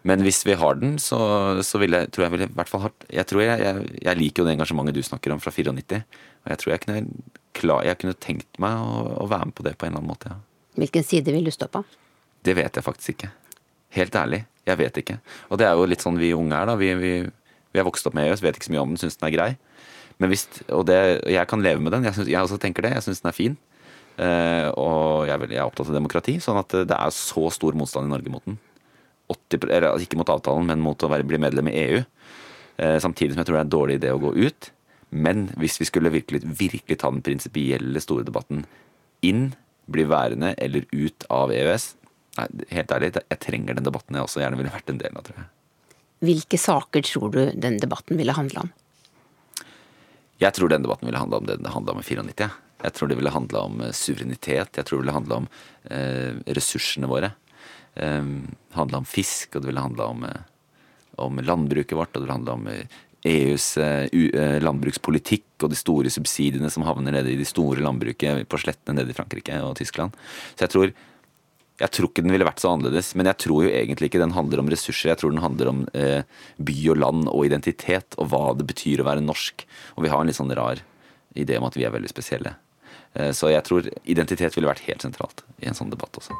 [0.07, 1.19] Men hvis vi har den, så,
[1.65, 4.19] så vil jeg, tror jeg vil i hvert fall ha Jeg tror jeg, jeg, jeg,
[4.21, 6.03] liker jo det engasjementet du snakker om fra 94.
[6.45, 9.65] Og jeg tror jeg kunne, klar, jeg kunne tenkt meg å, å, være med på
[9.67, 10.31] det på en eller annen måte.
[10.31, 10.39] Ja.
[10.77, 11.83] Hvilken side vil du stå på?
[12.45, 13.33] Det vet jeg faktisk ikke.
[13.95, 14.43] Helt ærlig.
[14.67, 15.17] Jeg vet ikke.
[15.47, 16.75] Og det er jo litt sånn vi unge er, da.
[16.79, 17.13] Vi, vi,
[17.71, 19.35] vi er vokst opp med EØS, vet ikke så mye om den, syns den er
[19.35, 19.49] grei.
[20.17, 20.97] Men hvis, og det,
[21.29, 22.07] jeg kan leve med den.
[22.09, 22.95] Jeg, synes, jeg også tenker det.
[22.97, 23.57] Jeg syns den er fin.
[24.17, 27.75] Uh, og jeg er, jeg er opptatt av demokrati, sånn at det er så stor
[27.77, 28.57] motstand i Norge mot den.
[29.29, 32.01] 80, eller, altså ikke mot avtalen, men mot å være, bli medlem i EU.
[32.81, 34.71] Uh, samtidig som jeg tror det er en dårlig idé å gå ut.
[35.13, 38.65] Men hvis vi skulle virkelig, virkelig ta den prinsipielle store debatten
[39.25, 39.51] inn,
[39.87, 41.93] bli værende eller ut av EØS
[42.37, 45.25] Nei, helt ærlig, jeg trenger den debatten jeg også gjerne ville vært en del av,
[45.25, 45.49] tror jeg.
[46.27, 48.71] Hvilke saker tror du den debatten ville handle om?
[50.41, 52.49] Jeg tror den debatten ville handle om det det handla om i 94.
[52.83, 54.77] Jeg tror det ville handla om eh, suverenitet.
[54.77, 55.47] Jeg tror det ville handla om
[55.89, 57.31] eh, ressursene våre.
[57.97, 58.29] Eh,
[58.77, 60.45] handla om fisk, og det ville handla om, eh,
[61.25, 66.11] om landbruket vårt, og det ville handla om eh, EUs eh, landbrukspolitikk og de store
[66.13, 70.13] subsidiene som havner nede i de store landbruket på slettene nede i Frankrike og Tyskland.
[70.53, 70.93] Så jeg tror
[71.77, 74.33] jeg tror ikke den ville vært så annerledes, men jeg tror jo egentlig ikke den
[74.33, 75.11] handler om ressurser.
[75.11, 76.23] Jeg tror den handler om eh,
[76.57, 79.65] by og land og identitet, og hva det betyr å være norsk.
[79.95, 80.81] Og vi har en litt sånn rar
[81.37, 82.55] idé om at vi er veldig spesielle.
[83.13, 86.33] Eh, så jeg tror identitet ville vært helt sentralt i en sånn debatt også.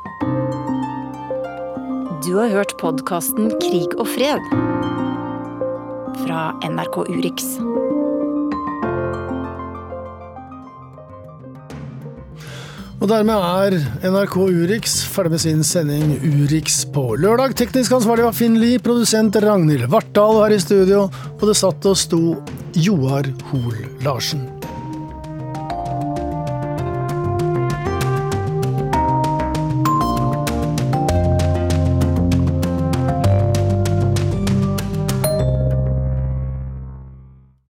[2.26, 4.42] Du har hørt podkasten Krig og fred
[6.24, 7.54] fra NRK Urix.
[12.98, 13.76] Og dermed er
[14.10, 17.54] NRK Urix ferdig med sin sending Urix på lørdag.
[17.60, 21.06] Teknisk ansvarlig var Finn Lie, produsent Ragnhild Vartdal her i studio,
[21.38, 22.22] og det satt og sto
[22.74, 24.57] Joar Hoel Larsen.